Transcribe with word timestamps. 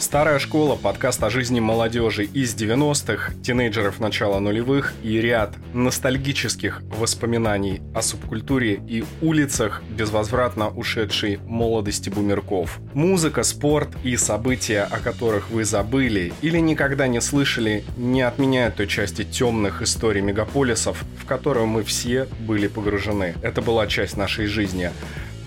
Старая 0.00 0.38
школа, 0.38 0.76
подкаст 0.76 1.22
о 1.22 1.28
жизни 1.28 1.60
молодежи 1.60 2.24
из 2.24 2.54
90-х, 2.54 3.34
тинейджеров 3.42 4.00
начала 4.00 4.40
нулевых 4.40 4.94
и 5.02 5.20
ряд 5.20 5.54
ностальгических 5.74 6.80
воспоминаний 6.98 7.82
о 7.94 8.00
субкультуре 8.00 8.80
и 8.88 9.04
улицах 9.20 9.82
безвозвратно 9.90 10.70
ушедшей 10.70 11.38
молодости 11.46 12.08
бумерков. 12.08 12.78
Музыка, 12.94 13.42
спорт 13.42 13.90
и 14.02 14.16
события, 14.16 14.88
о 14.90 15.00
которых 15.00 15.50
вы 15.50 15.66
забыли 15.66 16.32
или 16.40 16.58
никогда 16.60 17.06
не 17.06 17.20
слышали, 17.20 17.84
не 17.98 18.22
отменяют 18.22 18.76
той 18.76 18.86
части 18.86 19.22
темных 19.22 19.82
историй 19.82 20.22
мегаполисов, 20.22 21.04
в 21.18 21.26
которую 21.26 21.66
мы 21.66 21.82
все 21.84 22.26
были 22.40 22.68
погружены. 22.68 23.34
Это 23.42 23.60
была 23.60 23.86
часть 23.86 24.16
нашей 24.16 24.46
жизни. 24.46 24.92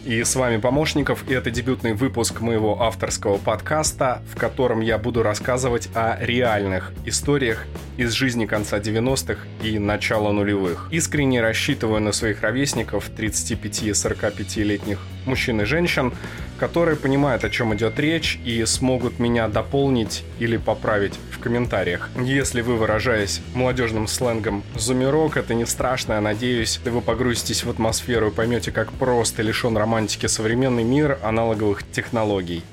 И 0.05 0.21
с 0.21 0.35
вами 0.35 0.57
Помощников, 0.57 1.23
и 1.29 1.33
это 1.33 1.49
дебютный 1.49 1.93
выпуск 1.93 2.41
моего 2.41 2.81
авторского 2.81 3.37
подкаста, 3.37 4.21
в 4.33 4.37
котором 4.37 4.81
я 4.81 4.97
буду 4.97 5.23
рассказывать 5.23 5.87
о 5.95 6.17
реальных 6.19 6.91
историях 7.05 7.65
из 7.95 8.11
жизни 8.11 8.45
конца 8.45 8.79
90-х 8.79 9.39
и 9.63 9.79
начала 9.79 10.33
нулевых. 10.33 10.89
Искренне 10.91 11.39
рассчитываю 11.39 12.01
на 12.01 12.11
своих 12.11 12.41
ровесников, 12.41 13.09
35-45-летних 13.15 14.99
мужчин 15.25 15.61
и 15.61 15.63
женщин, 15.63 16.11
которые 16.59 16.95
понимают, 16.95 17.43
о 17.43 17.49
чем 17.49 17.73
идет 17.73 17.99
речь, 17.99 18.39
и 18.45 18.63
смогут 18.65 19.19
меня 19.19 19.47
дополнить 19.47 20.23
или 20.39 20.57
поправить 20.57 21.19
в 21.31 21.39
комментариях. 21.39 22.09
Если 22.21 22.61
вы, 22.61 22.75
выражаясь 22.75 23.41
молодежным 23.53 24.07
сленгом 24.07 24.63
«зумерок», 24.75 25.37
это 25.37 25.53
не 25.53 25.65
страшно, 25.65 26.13
я 26.13 26.21
надеюсь, 26.21 26.79
вы 26.85 27.01
погрузитесь 27.01 27.63
в 27.63 27.69
атмосферу 27.69 28.27
и 28.27 28.31
поймете, 28.31 28.71
как 28.71 28.91
просто 28.93 29.41
лишен 29.41 29.77
романтики 29.93 30.25
современный 30.25 30.83
мир 30.83 31.19
аналоговых 31.21 31.83
технологий. 31.91 32.63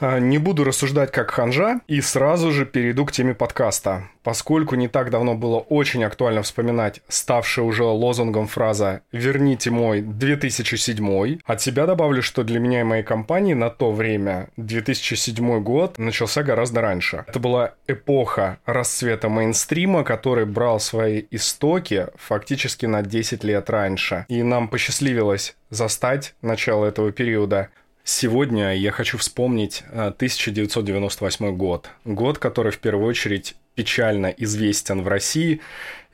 А, 0.00 0.18
не 0.18 0.38
буду 0.38 0.64
рассуждать 0.64 1.12
как 1.12 1.30
ханжа 1.30 1.80
и 1.86 2.00
сразу 2.00 2.50
же 2.50 2.66
перейду 2.66 3.06
к 3.06 3.12
теме 3.12 3.34
подкаста, 3.34 4.08
поскольку 4.22 4.74
не 4.74 4.88
так 4.88 5.10
давно 5.10 5.34
было 5.34 5.58
очень 5.58 6.04
актуально 6.04 6.42
вспоминать 6.42 7.00
ставшая 7.08 7.64
уже 7.64 7.84
лозунгом 7.84 8.46
фраза 8.46 9.02
«Верните 9.12 9.70
мой 9.70 10.00
2007». 10.00 11.40
От 11.44 11.60
себя 11.60 11.86
добавлю, 11.86 12.22
что 12.22 12.42
для 12.42 12.58
меня 12.58 12.80
и 12.80 12.84
моей 12.84 13.02
компании 13.04 13.54
на 13.54 13.70
то 13.70 13.92
время 13.92 14.48
2007 14.56 15.62
год 15.62 15.98
начался 15.98 16.42
гораздо 16.42 16.80
раньше. 16.80 17.24
Это 17.26 17.38
была 17.38 17.74
эпоха 17.86 18.58
расцвета 18.66 19.28
мейнстрима, 19.28 20.04
который 20.04 20.46
брал 20.46 20.80
свои 20.80 21.24
истоки 21.30 22.08
фактически 22.16 22.86
на 22.86 23.02
10 23.02 23.44
лет 23.44 23.70
раньше. 23.70 24.26
И 24.28 24.42
нам 24.42 24.68
посчастливилось 24.68 25.56
застать 25.70 26.34
начало 26.42 26.86
этого 26.86 27.12
периода 27.12 27.70
Сегодня 28.06 28.76
я 28.76 28.92
хочу 28.92 29.16
вспомнить 29.16 29.82
1998 29.90 31.46
э, 31.46 31.52
год. 31.52 31.88
Год, 32.04 32.36
который 32.38 32.70
в 32.70 32.78
первую 32.78 33.08
очередь 33.08 33.56
печально 33.74 34.26
известен 34.26 35.02
в 35.02 35.08
России 35.08 35.62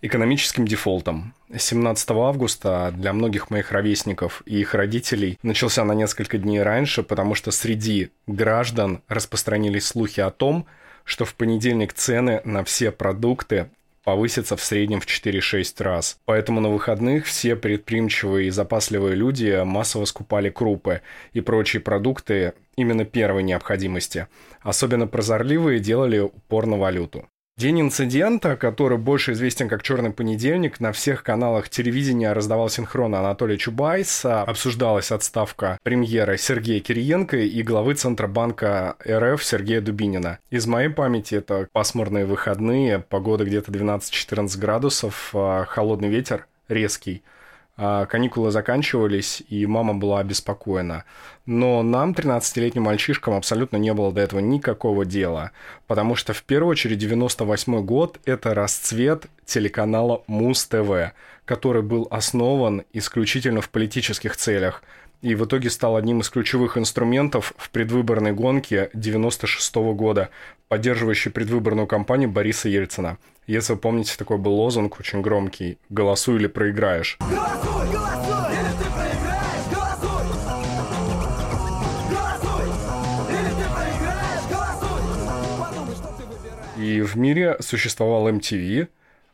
экономическим 0.01 0.69
дефолтом. 0.69 1.35
17 1.55 2.11
августа 2.13 2.95
для 2.97 3.13
многих 3.13 3.51
моих 3.51 3.73
ровесников 3.73 4.43
и 4.47 4.61
их 4.61 4.75
родителей 4.75 5.37
начался 5.43 5.83
на 5.83 5.93
несколько 5.93 6.39
дней 6.39 6.63
раньше, 6.63 7.03
потому 7.03 7.35
что 7.35 7.51
среди 7.51 8.11
граждан 8.29 9.03
распространились 9.09 9.87
слухи 9.87 10.21
о 10.21 10.31
том, 10.31 10.67
что 11.03 11.25
в 11.25 11.35
понедельник 11.35 11.93
цены 11.93 12.41
на 12.45 12.63
все 12.63 12.93
продукты 12.93 13.69
повысится 14.05 14.57
в 14.57 14.63
среднем 14.63 15.01
в 15.01 15.07
4-6 15.07 15.83
раз. 15.83 16.19
Поэтому 16.25 16.61
на 16.61 16.69
выходных 16.69 17.27
все 17.27 17.57
предприимчивые 17.57 18.49
и 18.49 18.51
запасливые 18.51 19.15
люди 19.15 19.63
массово 19.65 20.05
скупали 20.05 20.51
крупы 20.51 21.03
и 21.33 21.41
прочие 21.41 21.81
продукты 21.81 22.55
именно 22.77 23.05
первой 23.05 23.43
необходимости. 23.43 24.27
Особенно 24.61 25.07
прозорливые 25.07 25.81
делали 25.81 26.19
упор 26.19 26.67
на 26.67 26.77
валюту. 26.77 27.30
День 27.61 27.83
инцидента, 27.83 28.57
который 28.57 28.97
больше 28.97 29.33
известен 29.33 29.69
как 29.69 29.83
«Черный 29.83 30.13
понедельник», 30.13 30.81
на 30.81 30.93
всех 30.93 31.23
каналах 31.23 31.69
телевидения 31.69 32.33
раздавал 32.33 32.71
синхронно 32.71 33.19
Анатолий 33.19 33.59
Чубайс, 33.59 34.25
обсуждалась 34.25 35.13
отставка 35.13 35.79
премьера 35.83 36.39
Сергея 36.39 36.81
Кириенко 36.81 37.37
и 37.37 37.63
главы 37.63 37.97
Центробанка 37.97 38.97
РФ 39.07 39.45
Сергея 39.45 39.83
Дубинина. 39.83 40.39
Из 40.49 40.67
моей 40.67 40.89
памяти 40.89 41.35
это 41.35 41.69
пасмурные 41.71 42.25
выходные, 42.25 43.01
погода 43.01 43.45
где-то 43.45 43.71
12-14 43.71 44.59
градусов, 44.59 45.33
а, 45.35 45.67
холодный 45.67 46.09
ветер 46.09 46.47
резкий– 46.71 47.23
каникулы 47.81 48.51
заканчивались, 48.51 49.43
и 49.49 49.65
мама 49.65 49.95
была 49.95 50.21
обеспокоена. 50.21 51.05
Но 51.47 51.83
нам, 51.83 52.13
13-летним 52.13 52.83
мальчишкам, 52.83 53.35
абсолютно 53.35 53.79
не 53.79 53.95
было 53.95 54.13
до 54.13 54.21
этого 54.21 54.41
никакого 54.41 55.05
дела, 55.07 55.53
потому 55.87 56.15
что 56.15 56.33
в 56.33 56.43
первую 56.43 56.73
очередь 56.73 56.99
98 56.99 57.85
год– 57.85 58.21
это 58.27 58.55
расцвет 58.55 59.27
телеканала 59.47 60.23
Муз-ТВ, 60.27 61.13
который 61.47 61.83
был 61.83 62.07
основан 62.11 62.83
исключительно 62.93 63.61
в 63.61 63.71
политических 63.71 64.37
целях– 64.37 64.83
и 65.23 65.35
в 65.35 65.45
итоге 65.45 65.71
стал 65.71 65.97
одним 65.97 66.21
из 66.21 66.31
ключевых 66.31 66.79
инструментов 66.79 67.53
в 67.57 67.71
предвыборной 67.71 68.33
гонке 68.33 68.91
96 68.95 69.77
-го 69.77 69.95
года, 69.95 70.31
поддерживающей 70.69 71.31
предвыборную 71.31 71.87
кампанию 71.87 72.31
Бориса 72.31 72.69
Ельцина. 72.69 73.19
Если 73.47 73.73
вы 73.73 73.79
помните, 73.79 74.15
такой 74.17 74.39
был 74.39 74.53
лозунг 74.53 75.01
очень 75.01 75.21
громкий 75.21 75.79
«Голосуй 75.89 76.37
или 76.37 76.47
проиграешь». 76.47 77.19
Голосуй, 77.19 77.93
голосуй, 77.93 78.53
или 78.53 78.71
ты 78.79 78.85
проиграешь, 78.93 79.67
голосуй! 79.75 80.25
Голосуй, 82.11 83.35
или 83.35 83.49
ты 83.49 83.65
проиграешь, 83.75 84.47
голосуй! 84.49 85.03
Подумай, 85.59 85.95
что 85.97 86.15
ты 86.17 86.25
выбираешь. 86.25 86.79
И 86.79 87.01
в 87.03 87.17
мире 87.17 87.57
существовал 87.61 88.29
MTV, 88.29 88.89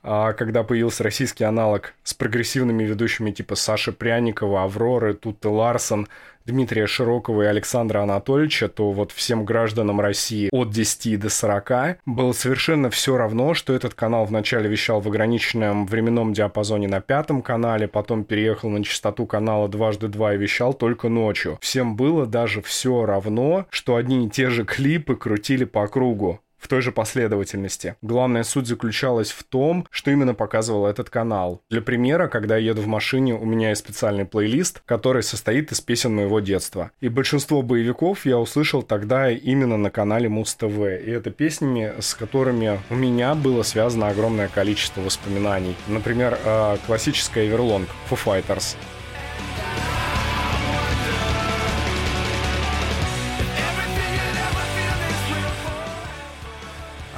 когда 0.06 0.62
появился 0.62 1.02
российский 1.02 1.44
аналог 1.44 1.94
с 2.04 2.14
прогрессивными 2.14 2.84
ведущими 2.84 3.32
типа 3.32 3.56
Саши 3.56 3.92
Пряникова, 3.92 4.62
Авроры, 4.62 5.14
Тутты 5.14 5.48
Ларсон, 5.48 6.06
Дмитрия 6.46 6.86
Широкова 6.86 7.42
и 7.42 7.46
Александра 7.46 8.02
Анатольевича, 8.02 8.68
то 8.68 8.92
вот 8.92 9.10
всем 9.10 9.44
гражданам 9.44 10.00
России 10.00 10.48
от 10.52 10.70
10 10.70 11.18
до 11.18 11.28
40 11.28 11.98
было 12.06 12.32
совершенно 12.32 12.88
все 12.88 13.16
равно, 13.16 13.54
что 13.54 13.74
этот 13.74 13.94
канал 13.94 14.26
вначале 14.26 14.68
вещал 14.68 15.00
в 15.00 15.08
ограниченном 15.08 15.86
временном 15.86 16.32
диапазоне 16.32 16.86
на 16.86 17.00
пятом 17.00 17.42
канале, 17.42 17.88
потом 17.88 18.22
переехал 18.22 18.70
на 18.70 18.84
частоту 18.84 19.26
канала 19.26 19.68
дважды 19.68 20.06
два 20.06 20.34
и 20.34 20.38
вещал 20.38 20.72
только 20.72 21.08
ночью. 21.08 21.58
Всем 21.60 21.96
было 21.96 22.26
даже 22.26 22.62
все 22.62 23.04
равно, 23.04 23.66
что 23.70 23.96
одни 23.96 24.26
и 24.26 24.30
те 24.30 24.48
же 24.48 24.64
клипы 24.64 25.16
крутили 25.16 25.64
по 25.64 25.88
кругу 25.88 26.40
в 26.66 26.68
той 26.68 26.82
же 26.82 26.90
последовательности. 26.90 27.94
Главная 28.02 28.42
суть 28.42 28.66
заключалась 28.66 29.30
в 29.30 29.44
том, 29.44 29.86
что 29.88 30.10
именно 30.10 30.34
показывал 30.34 30.86
этот 30.86 31.10
канал. 31.10 31.62
Для 31.70 31.80
примера, 31.80 32.26
когда 32.26 32.56
я 32.56 32.70
еду 32.70 32.82
в 32.82 32.88
машине, 32.88 33.34
у 33.34 33.44
меня 33.44 33.68
есть 33.68 33.84
специальный 33.84 34.24
плейлист, 34.24 34.82
который 34.84 35.22
состоит 35.22 35.70
из 35.70 35.80
песен 35.80 36.16
моего 36.16 36.40
детства. 36.40 36.90
И 37.00 37.08
большинство 37.08 37.62
боевиков 37.62 38.26
я 38.26 38.38
услышал 38.38 38.82
тогда 38.82 39.30
именно 39.30 39.76
на 39.76 39.90
канале 39.90 40.28
Муз 40.28 40.56
ТВ. 40.56 40.80
И 40.80 41.08
это 41.08 41.30
песнями, 41.30 41.94
с 42.00 42.16
которыми 42.16 42.80
у 42.90 42.96
меня 42.96 43.36
было 43.36 43.62
связано 43.62 44.08
огромное 44.08 44.48
количество 44.48 45.02
воспоминаний. 45.02 45.76
Например, 45.86 46.36
э, 46.44 46.78
классическая 46.84 47.46
Everlong 47.48 47.86
Foo 48.10 48.18
Fighters. 48.24 48.76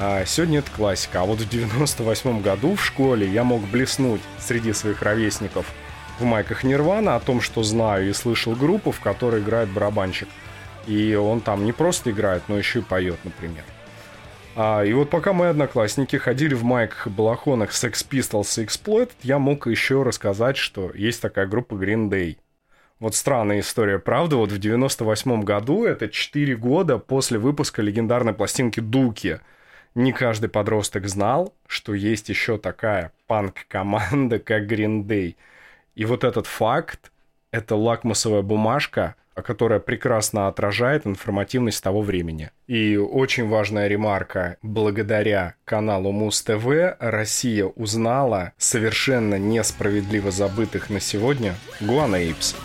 А 0.00 0.24
сегодня 0.24 0.60
это 0.60 0.70
классика. 0.70 1.22
А 1.22 1.24
вот 1.24 1.40
в 1.40 1.48
98 1.48 2.40
году 2.40 2.76
в 2.76 2.84
школе 2.84 3.26
я 3.26 3.42
мог 3.42 3.62
блеснуть 3.62 4.20
среди 4.38 4.72
своих 4.72 5.02
ровесников 5.02 5.66
в 6.20 6.24
майках 6.24 6.62
Нирвана 6.62 7.16
о 7.16 7.20
том, 7.20 7.40
что 7.40 7.64
знаю 7.64 8.08
и 8.08 8.12
слышал 8.12 8.54
группу, 8.54 8.92
в 8.92 9.00
которой 9.00 9.40
играет 9.40 9.68
барабанщик. 9.70 10.28
И 10.86 11.16
он 11.16 11.40
там 11.40 11.64
не 11.64 11.72
просто 11.72 12.12
играет, 12.12 12.44
но 12.46 12.56
еще 12.56 12.78
и 12.78 12.82
поет, 12.82 13.18
например. 13.24 13.64
А, 14.54 14.84
и 14.84 14.92
вот 14.92 15.10
пока 15.10 15.32
мои 15.32 15.48
одноклассники 15.48 16.14
ходили 16.14 16.54
в 16.54 16.62
майках 16.62 17.08
и 17.08 17.10
балахонах 17.10 17.70
Sex 17.70 18.06
Pistols 18.08 18.62
и 18.62 18.66
Exploited, 18.66 19.10
я 19.24 19.40
мог 19.40 19.66
еще 19.66 20.04
рассказать, 20.04 20.56
что 20.56 20.92
есть 20.94 21.20
такая 21.20 21.48
группа 21.48 21.74
Green 21.74 22.08
Day. 22.08 22.36
Вот 23.00 23.16
странная 23.16 23.60
история, 23.60 23.98
правда? 23.98 24.36
Вот 24.36 24.52
в 24.52 24.58
98 24.58 25.42
году, 25.42 25.84
это 25.84 26.08
4 26.08 26.54
года 26.54 26.98
после 26.98 27.38
выпуска 27.38 27.82
легендарной 27.82 28.32
пластинки 28.32 28.78
Дуки– 28.78 29.40
не 29.94 30.12
каждый 30.12 30.48
подросток 30.48 31.08
знал, 31.08 31.54
что 31.66 31.94
есть 31.94 32.28
еще 32.28 32.58
такая 32.58 33.12
панк-команда, 33.26 34.38
как 34.44 34.64
Green 34.64 35.04
Day. 35.04 35.36
И 35.94 36.04
вот 36.04 36.24
этот 36.24 36.46
факт— 36.46 37.10
это 37.50 37.74
лакмусовая 37.76 38.42
бумажка, 38.42 39.16
которая 39.42 39.80
прекрасно 39.80 40.48
отражает 40.48 41.06
информативность 41.06 41.82
того 41.82 42.02
времени. 42.02 42.50
И 42.66 42.96
очень 42.96 43.48
важная 43.48 43.88
ремарка. 43.88 44.56
Благодаря 44.62 45.54
каналу 45.64 46.12
Муз-ТВ 46.12 46.96
Россия 46.98 47.64
узнала 47.64 48.52
совершенно 48.58 49.36
несправедливо 49.36 50.30
забытых 50.30 50.90
на 50.90 51.00
сегодня 51.00 51.54
Гуана 51.80 52.16
Эйпс. 52.16 52.56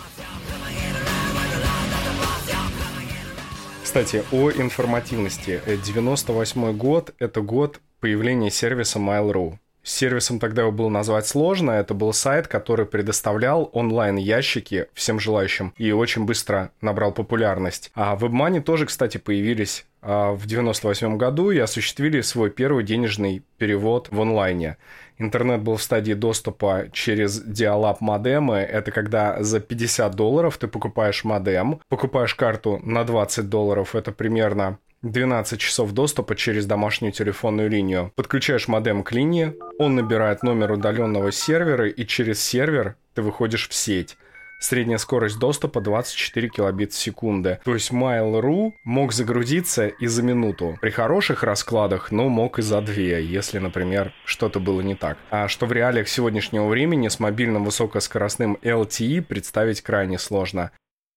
Кстати, 3.94 4.24
о 4.32 4.50
информативности. 4.50 5.62
98 5.86 6.76
год– 6.76 7.14
это 7.20 7.42
год 7.42 7.80
появления 8.00 8.50
сервиса 8.50 8.98
Mail.ru. 8.98 9.60
Сервисом 9.84 10.38
тогда 10.38 10.62
его 10.62 10.72
было 10.72 10.88
назвать 10.88 11.26
сложно. 11.26 11.72
Это 11.72 11.92
был 11.92 12.12
сайт, 12.14 12.48
который 12.48 12.86
предоставлял 12.86 13.70
онлайн-ящики 13.74 14.86
всем 14.94 15.20
желающим 15.20 15.74
и 15.76 15.92
очень 15.92 16.24
быстро 16.24 16.70
набрал 16.80 17.12
популярность. 17.12 17.92
А 17.94 18.16
WebMoney 18.16 18.62
тоже, 18.62 18.86
кстати, 18.86 19.18
появились 19.18 19.84
а, 20.00 20.32
в 20.32 20.46
98 20.46 21.18
году 21.18 21.50
и 21.50 21.58
осуществили 21.58 22.22
свой 22.22 22.50
первый 22.50 22.82
денежный 22.82 23.42
перевод 23.58 24.08
в 24.10 24.20
онлайне. 24.20 24.78
Интернет 25.18 25.60
был 25.60 25.76
в 25.76 25.82
стадии 25.82 26.14
доступа 26.14 26.86
через 26.92 27.40
диалап 27.40 28.00
модемы. 28.00 28.56
Это 28.56 28.90
когда 28.90 29.42
за 29.42 29.60
50 29.60 30.14
долларов 30.14 30.56
ты 30.56 30.66
покупаешь 30.66 31.24
модем, 31.24 31.80
покупаешь 31.88 32.34
карту 32.34 32.80
на 32.82 33.04
20 33.04 33.48
долларов. 33.48 33.94
Это 33.94 34.12
примерно 34.12 34.78
12 35.04 35.60
часов 35.60 35.92
доступа 35.92 36.34
через 36.34 36.64
домашнюю 36.64 37.12
телефонную 37.12 37.68
линию. 37.68 38.10
Подключаешь 38.16 38.68
модем 38.68 39.02
к 39.02 39.12
линии, 39.12 39.54
он 39.78 39.94
набирает 39.94 40.42
номер 40.42 40.72
удаленного 40.72 41.30
сервера, 41.30 41.88
и 41.88 42.06
через 42.06 42.42
сервер 42.42 42.96
ты 43.14 43.20
выходишь 43.20 43.68
в 43.68 43.74
сеть. 43.74 44.16
Средняя 44.60 44.96
скорость 44.96 45.38
доступа 45.38 45.82
24 45.82 46.48
килобит 46.48 46.92
в 46.92 46.96
секунду. 46.96 47.58
То 47.64 47.74
есть 47.74 47.92
Mail.ru 47.92 48.72
мог 48.84 49.12
загрузиться 49.12 49.88
и 49.88 50.06
за 50.06 50.22
минуту. 50.22 50.78
При 50.80 50.88
хороших 50.88 51.42
раскладах, 51.42 52.10
но 52.10 52.30
мог 52.30 52.58
и 52.58 52.62
за 52.62 52.80
две, 52.80 53.22
если, 53.22 53.58
например, 53.58 54.14
что-то 54.24 54.60
было 54.60 54.80
не 54.80 54.94
так. 54.94 55.18
А 55.28 55.48
что 55.48 55.66
в 55.66 55.72
реалиях 55.72 56.08
сегодняшнего 56.08 56.66
времени 56.66 57.08
с 57.08 57.20
мобильным 57.20 57.66
высокоскоростным 57.66 58.56
LTE 58.62 59.20
представить 59.20 59.82
крайне 59.82 60.18
сложно. 60.18 60.70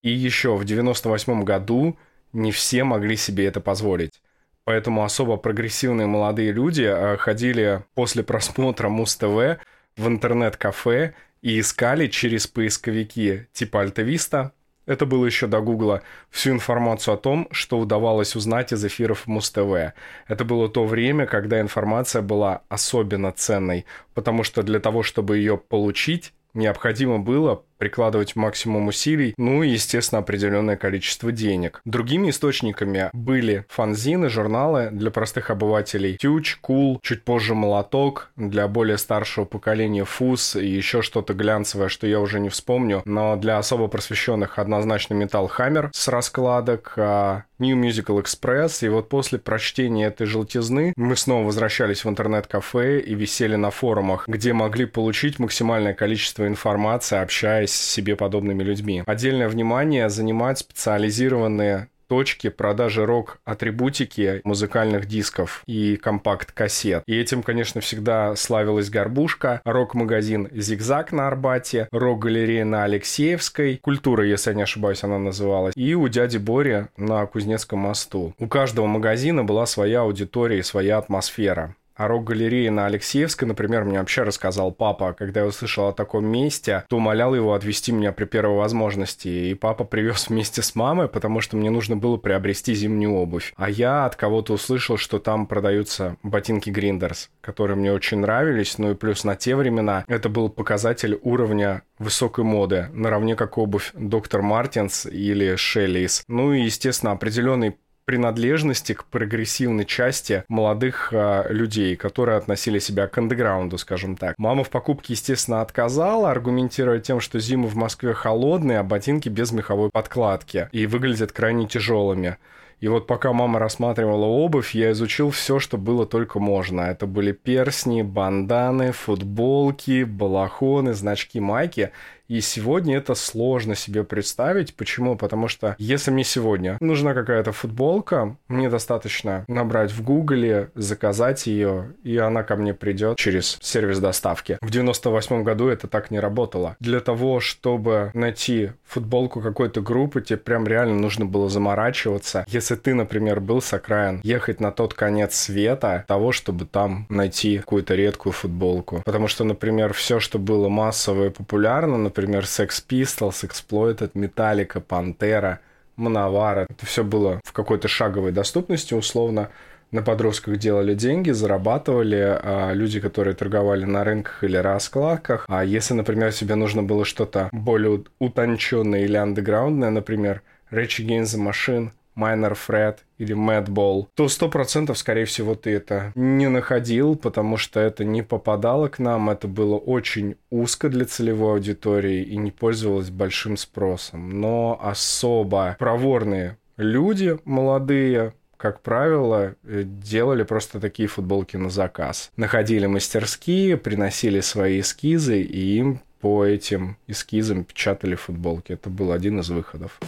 И 0.03 0.09
еще 0.09 0.57
в 0.57 0.65
98 0.65 1.43
году 1.43 1.97
не 2.37 2.51
все 2.51 2.83
могли 2.83 3.17
себе 3.17 3.47
это 3.47 3.59
позволить. 3.59 4.21
Поэтому 4.63 5.03
особо 5.03 5.37
прогрессивные 5.37 6.07
молодые 6.07 6.51
люди 6.51 6.83
э, 6.83 7.17
ходили 7.17 7.83
после 7.95 8.23
просмотра 8.23 8.89
Муз-ТВ 8.89 9.59
в 9.97 10.07
интернет-кафе 10.07 11.13
и 11.41 11.59
искали 11.59 12.07
через 12.07 12.45
поисковики 12.45 13.47
типа 13.53 13.81
Альтависта, 13.81 14.51
это 14.85 15.05
было 15.05 15.25
еще 15.25 15.47
до 15.47 15.61
Гугла, 15.61 16.01
всю 16.29 16.51
информацию 16.51 17.15
о 17.15 17.17
том, 17.17 17.47
что 17.51 17.79
удавалось 17.79 18.35
узнать 18.35 18.71
из 18.71 18.85
эфиров 18.85 19.25
Муз-ТВ. 19.25 19.93
Это 20.27 20.45
было 20.45 20.69
то 20.69 20.85
время, 20.85 21.25
когда 21.25 21.59
информация 21.59 22.21
была 22.21 22.61
особенно 22.69 23.31
ценной, 23.31 23.85
потому 24.13 24.43
что 24.43 24.63
для 24.63 24.79
того, 24.79 25.01
чтобы 25.01 25.37
ее 25.37 25.57
получить, 25.57 26.33
необходимо 26.53 27.19
было 27.19 27.63
прикладывать 27.77 28.35
максимум 28.35 28.88
усилий, 28.88 29.33
ну 29.38 29.63
и, 29.63 29.69
естественно, 29.69 30.19
определенное 30.19 30.77
количество 30.77 31.31
денег. 31.31 31.81
Другими 31.85 32.29
источниками 32.29 33.09
были 33.13 33.65
фанзины, 33.69 34.29
журналы 34.29 34.89
для 34.91 35.12
простых 35.12 35.50
обывателей, 35.50 36.18
Тюч, 36.18 36.57
Кул, 36.57 37.00
чуть 37.03 37.24
позже 37.24 37.56
Молоток, 37.56 38.29
для 38.35 38.68
более 38.68 38.97
старшего 38.97 39.45
поколения 39.45 40.06
Фуз 40.06 40.56
и 40.56 40.68
еще 40.68 41.01
что-то 41.01 41.33
глянцевое, 41.33 41.89
что 41.89 42.07
я 42.07 42.19
уже 42.19 42.39
не 42.39 42.50
вспомню, 42.50 43.01
но 43.06 43.35
для 43.35 43.57
особо 43.57 43.88
просвещенных 43.88 44.59
однозначно 44.59 45.13
Металл 45.13 45.47
Хаммер 45.47 45.91
с 45.94 46.07
раскладок, 46.07 46.94
а 46.97 47.44
New 47.59 47.75
Musical 47.75 48.21
Express, 48.23 48.85
и 48.85 48.89
вот 48.89 49.09
после 49.09 49.39
прочтения 49.39 50.07
этой 50.07 50.27
желтизны 50.27 50.94
мы 50.95 51.15
снова 51.15 51.45
возвращались 51.45 52.06
в 52.06 52.09
интернет-кафе 52.09 53.00
и 53.00 53.15
висели 53.15 53.56
на 53.56 53.71
форумах, 53.71 54.27
где 54.27 54.53
могли 54.53 54.85
получить 54.85 55.39
максимальное 55.39 55.94
количество 55.94 56.47
информации, 56.47 57.18
общаясь 57.18 57.66
с 57.67 57.91
себе 57.93 58.15
подобными 58.15 58.63
людьми. 58.63 59.03
Отдельное 59.05 59.49
внимание 59.49 60.09
занимают 60.09 60.59
специализированные 60.59 61.89
точки 62.07 62.49
продажи 62.49 63.05
рок-атрибутики 63.05 64.41
музыкальных 64.43 65.05
дисков 65.05 65.63
и 65.67 65.97
компакт-кассет. 65.97 67.03
И 67.05 67.17
этим, 67.17 67.43
конечно, 67.43 67.81
всегда 67.81 68.35
славилась 68.35 68.89
Горбушка, 68.89 69.61
рок-магазин 69.65 70.47
«Зигзаг» 70.51 71.11
на 71.11 71.27
Арбате, 71.27 71.87
рок-галерея 71.91 72.65
на 72.65 72.85
Алексеевской, 72.85 73.77
«Культура», 73.77 74.25
если 74.25 74.51
я 74.51 74.55
не 74.55 74.63
ошибаюсь, 74.63 75.03
она 75.03 75.19
называлась, 75.19 75.73
и 75.75 75.93
у 75.95 76.07
дяди 76.07 76.37
Бори 76.37 76.87
на 76.97 77.25
Кузнецком 77.25 77.79
мосту. 77.79 78.33
У 78.39 78.47
каждого 78.47 78.85
магазина 78.87 79.43
была 79.43 79.65
своя 79.65 80.01
аудитория 80.01 80.59
и 80.59 80.63
своя 80.63 80.97
атмосфера. 80.97 81.75
А 81.97 82.07
рок-галереи 82.07 82.69
на 82.69 82.85
Алексеевской, 82.85 83.47
например, 83.47 83.83
мне 83.83 83.97
вообще 83.97 84.21
рассказал 84.21 84.71
папа, 84.71 85.13
когда 85.13 85.41
я 85.41 85.47
услышал 85.47 85.88
о 85.88 85.94
таком 85.94 86.25
месте, 86.25 86.83
то 86.88 86.97
умолял 86.97 87.33
его 87.33 87.55
отвезти 87.55 87.91
меня 87.91 88.11
при 88.11 88.25
первой 88.25 88.57
возможности. 88.57 89.27
И 89.27 89.53
папа 89.55 89.83
привез 89.83 90.29
вместе 90.29 90.61
с 90.61 90.75
мамой, 90.75 91.07
потому 91.07 91.41
что 91.41 91.57
мне 91.57 91.71
нужно 91.71 91.97
было 91.97 92.17
приобрести 92.17 92.75
зимнюю 92.75 93.15
обувь. 93.15 93.51
А 93.57 93.69
я 93.69 94.05
от 94.05 94.15
кого-то 94.15 94.53
услышал, 94.53 94.97
что 94.97 95.17
там 95.17 95.47
продаются 95.47 96.17
ботинки 96.21 96.69
Гриндерс, 96.69 97.31
которые 97.41 97.77
мне 97.77 97.91
очень 97.91 98.19
нравились. 98.19 98.77
Ну 98.77 98.91
и 98.91 98.95
плюс 98.95 99.23
на 99.23 99.35
те 99.35 99.55
времена 99.55 100.05
это 100.07 100.29
был 100.29 100.49
показатель 100.49 101.19
уровня 101.23 101.81
высокой 101.97 102.44
моды, 102.44 102.89
наравне 102.94 103.35
как 103.35 103.57
обувь 103.57 103.91
Доктор 103.95 104.44
Мартинс 104.44 105.07
или 105.07 105.55
Шеллис. 105.55 106.23
Ну 106.27 106.53
и, 106.53 106.61
естественно, 106.61 107.13
определенный 107.13 107.75
принадлежности 108.07 108.94
к 108.94 109.04
прогрессивной 109.04 109.83
части 109.83 110.45
молодых 110.48 111.09
э, 111.12 111.48
людей, 111.50 111.98
которые 111.98 112.38
относили 112.38 112.80
себя 112.80 113.06
к 113.07 113.18
андеграунду, 113.18 113.77
скажем 113.77 114.15
так. 114.15 114.36
Мама 114.38 114.63
в 114.63 114.69
покупке, 114.69 115.12
естественно, 115.13 115.62
отказала, 115.62 116.31
аргументируя 116.31 117.00
тем, 117.00 117.19
что 117.19 117.38
зимы 117.39 117.68
в 117.68 117.75
Москве 117.75 118.13
холодные, 118.13 118.80
а 118.80 118.83
ботинки 118.83 119.27
без 119.27 119.51
меховой 119.51 119.89
подкладки 119.92 120.69
и 120.71 120.88
выглядят 120.88 121.33
крайне 121.33 121.68
тяжелыми. 121.68 122.38
И 122.80 122.88
вот 122.88 123.07
пока 123.07 123.33
мама 123.33 123.59
рассматривала 123.59 124.25
обувь, 124.25 124.75
я 124.75 124.92
изучил 124.92 125.31
все, 125.31 125.59
что 125.59 125.77
было 125.77 126.06
только 126.06 126.39
можно. 126.39 126.81
Это 126.81 127.07
были 127.07 127.31
персни, 127.31 128.04
банданы, 128.04 128.92
футболки, 128.92 130.04
балахоны, 130.04 130.94
значки 130.94 131.39
майки. 131.39 131.92
И 132.27 132.41
сегодня 132.41 132.97
это 132.97 133.15
сложно 133.15 133.74
себе 133.74 134.03
представить. 134.03 134.75
Почему? 134.75 135.15
Потому 135.15 135.47
что 135.47 135.75
если 135.79 136.12
мне 136.12 136.25
сегодня 136.25 136.77
нужна 136.81 137.13
какая-то 137.13 137.53
футболка, 137.53 138.35
мне 138.50 138.69
достаточно 138.69 139.45
набрать 139.47 139.91
в 139.91 140.03
Гугле, 140.03 140.69
заказать 140.75 141.47
ее, 141.47 141.94
и 142.03 142.18
она 142.18 142.44
ко 142.44 142.57
мне 142.57 142.74
придет 142.74 143.18
через 143.18 143.57
сервис 143.62 144.00
доставки. 144.00 144.57
В 144.62 144.69
98 144.69 145.44
году 145.44 145.69
это 145.69 145.88
так 145.88 146.12
не 146.12 146.19
работало. 146.19 146.75
Для 146.81 147.00
того, 147.00 147.39
чтобы 147.39 148.12
найти 148.13 148.71
футболку 148.85 149.39
какой-то 149.39 149.80
группы, 149.80 150.21
тебе 150.21 150.38
прям 150.38 150.68
реально 150.68 150.95
нужно 150.95 151.25
было 151.25 151.50
заморачиваться. 151.50 152.44
Если 152.50 152.75
ты, 152.75 152.94
например, 152.94 153.39
был 153.39 153.62
с 153.62 153.73
окраин, 153.73 154.19
ехать 154.23 154.59
на 154.59 154.71
тот 154.71 154.94
конец 154.94 155.33
света 155.35 156.04
того, 156.07 156.33
чтобы 156.33 156.66
там 156.66 157.06
найти 157.07 157.59
какую-то 157.59 157.95
редкую 157.95 158.33
футболку. 158.33 159.01
Потому 159.06 159.30
что, 159.30 159.45
например, 159.45 159.94
все, 159.94 160.19
что 160.19 160.40
было 160.40 160.68
массово 160.68 161.28
и 161.28 161.30
популярно, 161.30 161.97
например, 161.97 162.17
Sex 162.26 162.83
Pistols, 162.88 163.44
Exploited, 163.44 164.12
Metallica, 164.14 164.83
Pantera, 164.86 165.59
Мановара. 165.95 166.66
Это 166.69 166.86
все 166.86 167.04
было 167.04 167.42
в 167.44 167.54
какой-то 167.54 167.88
шаговой 167.88 168.31
доступности 168.31 168.94
условно. 168.94 169.50
На 169.92 170.02
подростках 170.02 170.57
делали 170.57 170.95
деньги, 170.95 171.31
зарабатывали 171.31 172.40
а 172.44 172.74
люди, 172.74 173.00
которые 173.00 173.36
торговали 173.36 173.86
на 173.86 174.04
рынках 174.04 174.44
или 174.44 174.57
раскладках. 174.57 175.45
А 175.47 175.64
если, 175.64 175.94
например, 175.94 176.33
тебе 176.33 176.56
нужно 176.56 176.83
было 176.83 177.06
что-то 177.06 177.50
более 177.54 178.04
утонченное 178.19 179.06
или 179.06 179.16
андеграундное, 179.16 179.90
например, 179.90 180.42
Rage 180.71 181.06
Against 181.06 181.38
the 181.38 181.52
Machine, 181.52 181.92
Minor 182.18 182.57
Threat 182.68 182.97
или 183.18 183.36
Madball, 183.36 184.07
то 184.16 184.28
сто 184.28 184.50
процентов, 184.50 184.97
скорее 184.97 185.26
всего, 185.26 185.56
ты 185.56 185.71
это 185.71 186.12
не 186.16 186.50
находил, 186.50 187.16
потому 187.16 187.57
что 187.57 187.80
это 187.80 188.04
не 188.04 188.21
попадало 188.21 188.88
к 188.88 189.00
нам, 189.00 189.30
это 189.30 189.47
было 189.47 189.76
очень 189.76 190.36
узко 190.50 190.90
для 190.90 191.06
целевой 191.06 191.54
аудитории 191.54 192.24
и 192.24 192.38
не 192.38 192.52
пользовалось 192.52 193.09
большим 193.09 193.57
спросом. 193.57 194.42
Но 194.42 194.80
особо 194.81 195.76
проворные 195.80 196.57
люди 196.78 197.38
молодые, 197.44 198.33
как 198.56 198.81
правило, 198.81 199.56
э, 199.64 199.83
делали 199.86 200.44
просто 200.44 200.80
такие 200.80 201.07
футболки 201.07 201.57
на 201.57 201.69
заказ. 201.69 202.31
Находили 202.38 202.86
мастерские, 202.86 203.78
приносили 203.78 204.40
свои 204.40 204.80
эскизы, 204.80 205.42
и 205.42 205.78
им 205.78 206.02
по 206.21 206.45
этим 206.45 206.97
эскизам 207.07 207.64
печатали 207.64 208.16
футболки. 208.16 208.71
Это 208.74 208.90
был 208.90 209.12
один 209.12 209.40
из 209.40 209.50
выходов. 209.50 210.00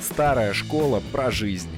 Старая 0.00 0.52
школа 0.52 1.02
про 1.12 1.30
жизнь. 1.30 1.68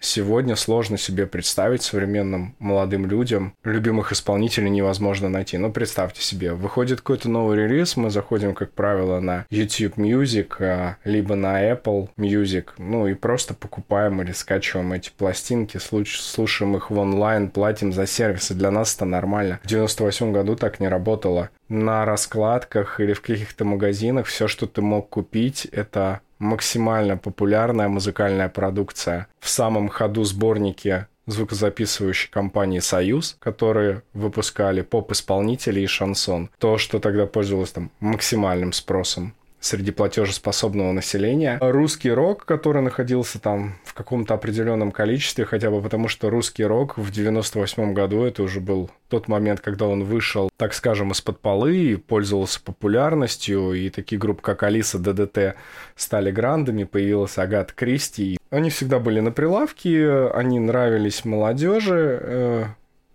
Сегодня 0.00 0.56
сложно 0.56 0.96
себе 0.96 1.26
представить 1.26 1.82
современным 1.82 2.54
молодым 2.60 3.04
людям. 3.06 3.52
Любимых 3.64 4.12
исполнителей 4.12 4.70
невозможно 4.70 5.28
найти. 5.28 5.58
Но 5.58 5.70
представьте 5.70 6.22
себе, 6.22 6.54
выходит 6.54 7.00
какой-то 7.00 7.28
новый 7.28 7.58
релиз, 7.58 7.96
мы 7.96 8.10
заходим, 8.10 8.54
как 8.54 8.72
правило, 8.72 9.20
на 9.20 9.44
YouTube 9.50 9.98
Music, 9.98 10.54
а, 10.60 10.96
либо 11.04 11.34
на 11.34 11.70
Apple 11.70 12.08
Music, 12.16 12.68
ну 12.78 13.06
и 13.06 13.14
просто 13.14 13.54
покупаем 13.54 14.22
или 14.22 14.32
скачиваем 14.32 14.92
эти 14.92 15.10
пластинки, 15.10 15.78
слушаем 15.78 16.76
их 16.76 16.90
в 16.90 16.98
онлайн, 16.98 17.50
платим 17.50 17.92
за 17.92 18.06
сервисы. 18.06 18.54
Для 18.54 18.70
нас 18.70 18.94
это 18.94 19.04
нормально. 19.04 19.60
В 19.64 19.66
98 19.66 20.32
году 20.32 20.54
так 20.54 20.80
не 20.80 20.88
работало. 20.88 21.50
На 21.68 22.06
раскладках 22.06 23.00
или 23.00 23.12
в 23.12 23.20
каких-то 23.20 23.64
магазинах 23.64 24.26
все, 24.26 24.48
что 24.48 24.66
ты 24.66 24.80
мог 24.80 25.10
купить, 25.10 25.66
это 25.66 26.20
максимально 26.38 27.16
популярная 27.16 27.88
музыкальная 27.88 28.48
продукция. 28.48 29.26
В 29.40 29.48
самом 29.48 29.88
ходу 29.88 30.24
сборники 30.24 31.06
звукозаписывающей 31.26 32.30
компании 32.30 32.78
«Союз», 32.78 33.36
которые 33.38 34.02
выпускали 34.14 34.80
поп-исполнителей 34.80 35.84
и 35.84 35.86
шансон. 35.86 36.50
То, 36.58 36.78
что 36.78 36.98
тогда 37.00 37.26
пользовалось 37.26 37.72
там 37.72 37.90
максимальным 38.00 38.72
спросом 38.72 39.34
среди 39.60 39.90
платежеспособного 39.90 40.92
населения. 40.92 41.58
Русский 41.60 42.10
рок, 42.10 42.44
который 42.44 42.82
находился 42.82 43.40
там 43.40 43.74
в 43.84 43.94
каком-то 43.94 44.34
определенном 44.34 44.92
количестве, 44.92 45.44
хотя 45.44 45.70
бы 45.70 45.82
потому, 45.82 46.08
что 46.08 46.30
русский 46.30 46.64
рок 46.64 46.96
в 46.96 47.10
98 47.10 47.92
году 47.92 48.22
это 48.22 48.42
уже 48.42 48.60
был 48.60 48.90
тот 49.08 49.26
момент, 49.26 49.60
когда 49.60 49.86
он 49.86 50.04
вышел, 50.04 50.50
так 50.56 50.74
скажем, 50.74 51.12
из-под 51.12 51.40
полы 51.40 51.76
и 51.76 51.96
пользовался 51.96 52.60
популярностью, 52.62 53.72
и 53.72 53.90
такие 53.90 54.18
группы, 54.18 54.42
как 54.42 54.62
Алиса, 54.62 54.98
ДДТ 54.98 55.56
стали 55.96 56.30
грандами, 56.30 56.84
появилась 56.84 57.38
Агат 57.38 57.72
Кристи. 57.72 58.38
Они 58.50 58.70
всегда 58.70 58.98
были 58.98 59.20
на 59.20 59.32
прилавке, 59.32 60.28
они 60.28 60.60
нравились 60.60 61.24
молодежи, 61.24 62.18
э, 62.22 62.64